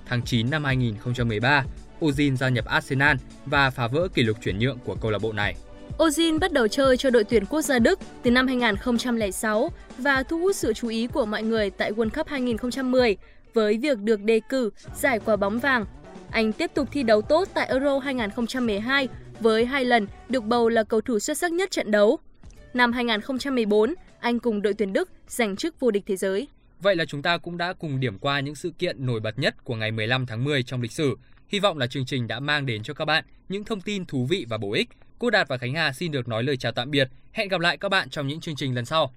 Tháng 0.06 0.22
9 0.22 0.50
năm 0.50 0.64
2013, 0.64 1.64
Ozil 2.00 2.36
gia 2.36 2.50
nhập 2.50 2.66
Arsenal 2.66 3.18
và 3.46 3.70
phá 3.70 3.88
vỡ 3.88 4.08
kỷ 4.14 4.24
lục 4.24 4.38
chuyển 4.44 4.60
nhượng 4.60 4.78
của 4.86 4.96
câu 4.96 5.12
lạc 5.12 5.20
bộ 5.22 5.34
này. 5.34 5.56
Ozil 5.98 6.40
bắt 6.40 6.52
đầu 6.52 6.68
chơi 6.68 6.98
cho 6.98 7.10
đội 7.10 7.24
tuyển 7.24 7.46
quốc 7.46 7.62
gia 7.62 7.80
Đức 7.80 8.00
từ 8.24 8.32
năm 8.32 8.48
2006 8.48 9.72
và 9.98 10.24
thu 10.24 10.40
hút 10.40 10.56
sự 10.56 10.74
chú 10.74 10.88
ý 10.88 11.08
của 11.08 11.26
mọi 11.26 11.44
người 11.44 11.70
tại 11.70 11.92
World 11.92 12.10
Cup 12.10 12.28
2010 12.28 13.18
với 13.54 13.78
việc 13.78 13.98
được 13.98 14.24
đề 14.24 14.42
cử 14.50 14.70
giải 14.96 15.20
quả 15.26 15.36
bóng 15.36 15.60
vàng. 15.60 15.86
Anh 16.32 16.54
tiếp 16.54 16.72
tục 16.74 16.88
thi 16.92 17.04
đấu 17.04 17.22
tốt 17.22 17.48
tại 17.54 17.68
Euro 17.68 18.00
2012 18.00 19.08
với 19.40 19.66
hai 19.66 19.86
lần 19.86 20.08
được 20.30 20.44
bầu 20.44 20.70
là 20.70 20.84
cầu 20.84 21.02
thủ 21.02 21.20
xuất 21.20 21.38
sắc 21.38 21.52
nhất 21.52 21.72
trận 21.72 21.92
đấu. 21.92 22.20
Năm 22.74 22.92
2014, 22.92 23.94
anh 24.20 24.40
cùng 24.40 24.62
đội 24.62 24.74
tuyển 24.74 24.94
Đức 24.94 25.10
giành 25.28 25.56
chức 25.56 25.80
vô 25.80 25.92
địch 25.92 26.04
thế 26.06 26.16
giới. 26.16 26.48
Vậy 26.80 26.96
là 26.96 27.06
chúng 27.06 27.22
ta 27.22 27.38
cũng 27.38 27.58
đã 27.58 27.74
cùng 27.74 28.00
điểm 28.00 28.20
qua 28.20 28.40
những 28.40 28.56
sự 28.56 28.72
kiện 28.80 29.06
nổi 29.06 29.20
bật 29.20 29.40
nhất 29.40 29.64
của 29.64 29.76
ngày 29.76 29.92
15 29.92 30.26
tháng 30.26 30.44
10 30.44 30.64
trong 30.64 30.82
lịch 30.82 30.92
sử. 30.92 31.16
Hy 31.48 31.60
vọng 31.60 31.78
là 31.78 31.88
chương 31.88 32.06
trình 32.06 32.28
đã 32.28 32.40
mang 32.40 32.66
đến 32.66 32.84
cho 32.84 32.94
các 32.94 33.06
bạn 33.06 33.24
những 33.50 33.64
thông 33.64 33.82
tin 33.82 34.06
thú 34.06 34.26
vị 34.26 34.46
và 34.50 34.58
bổ 34.58 34.74
ích. 34.74 34.90
Cô 35.20 35.30
Đạt 35.30 35.48
và 35.48 35.58
Khánh 35.58 35.74
Hà 35.74 35.94
xin 35.94 36.12
được 36.12 36.28
nói 36.28 36.44
lời 36.44 36.58
chào 36.58 36.72
tạm 36.72 36.92
biệt. 36.92 37.10
Hẹn 37.32 37.48
gặp 37.48 37.62
lại 37.62 37.78
các 37.78 37.90
bạn 37.90 38.10
trong 38.10 38.28
những 38.28 38.40
chương 38.40 38.56
trình 38.56 38.76
lần 38.76 38.86
sau. 38.86 39.08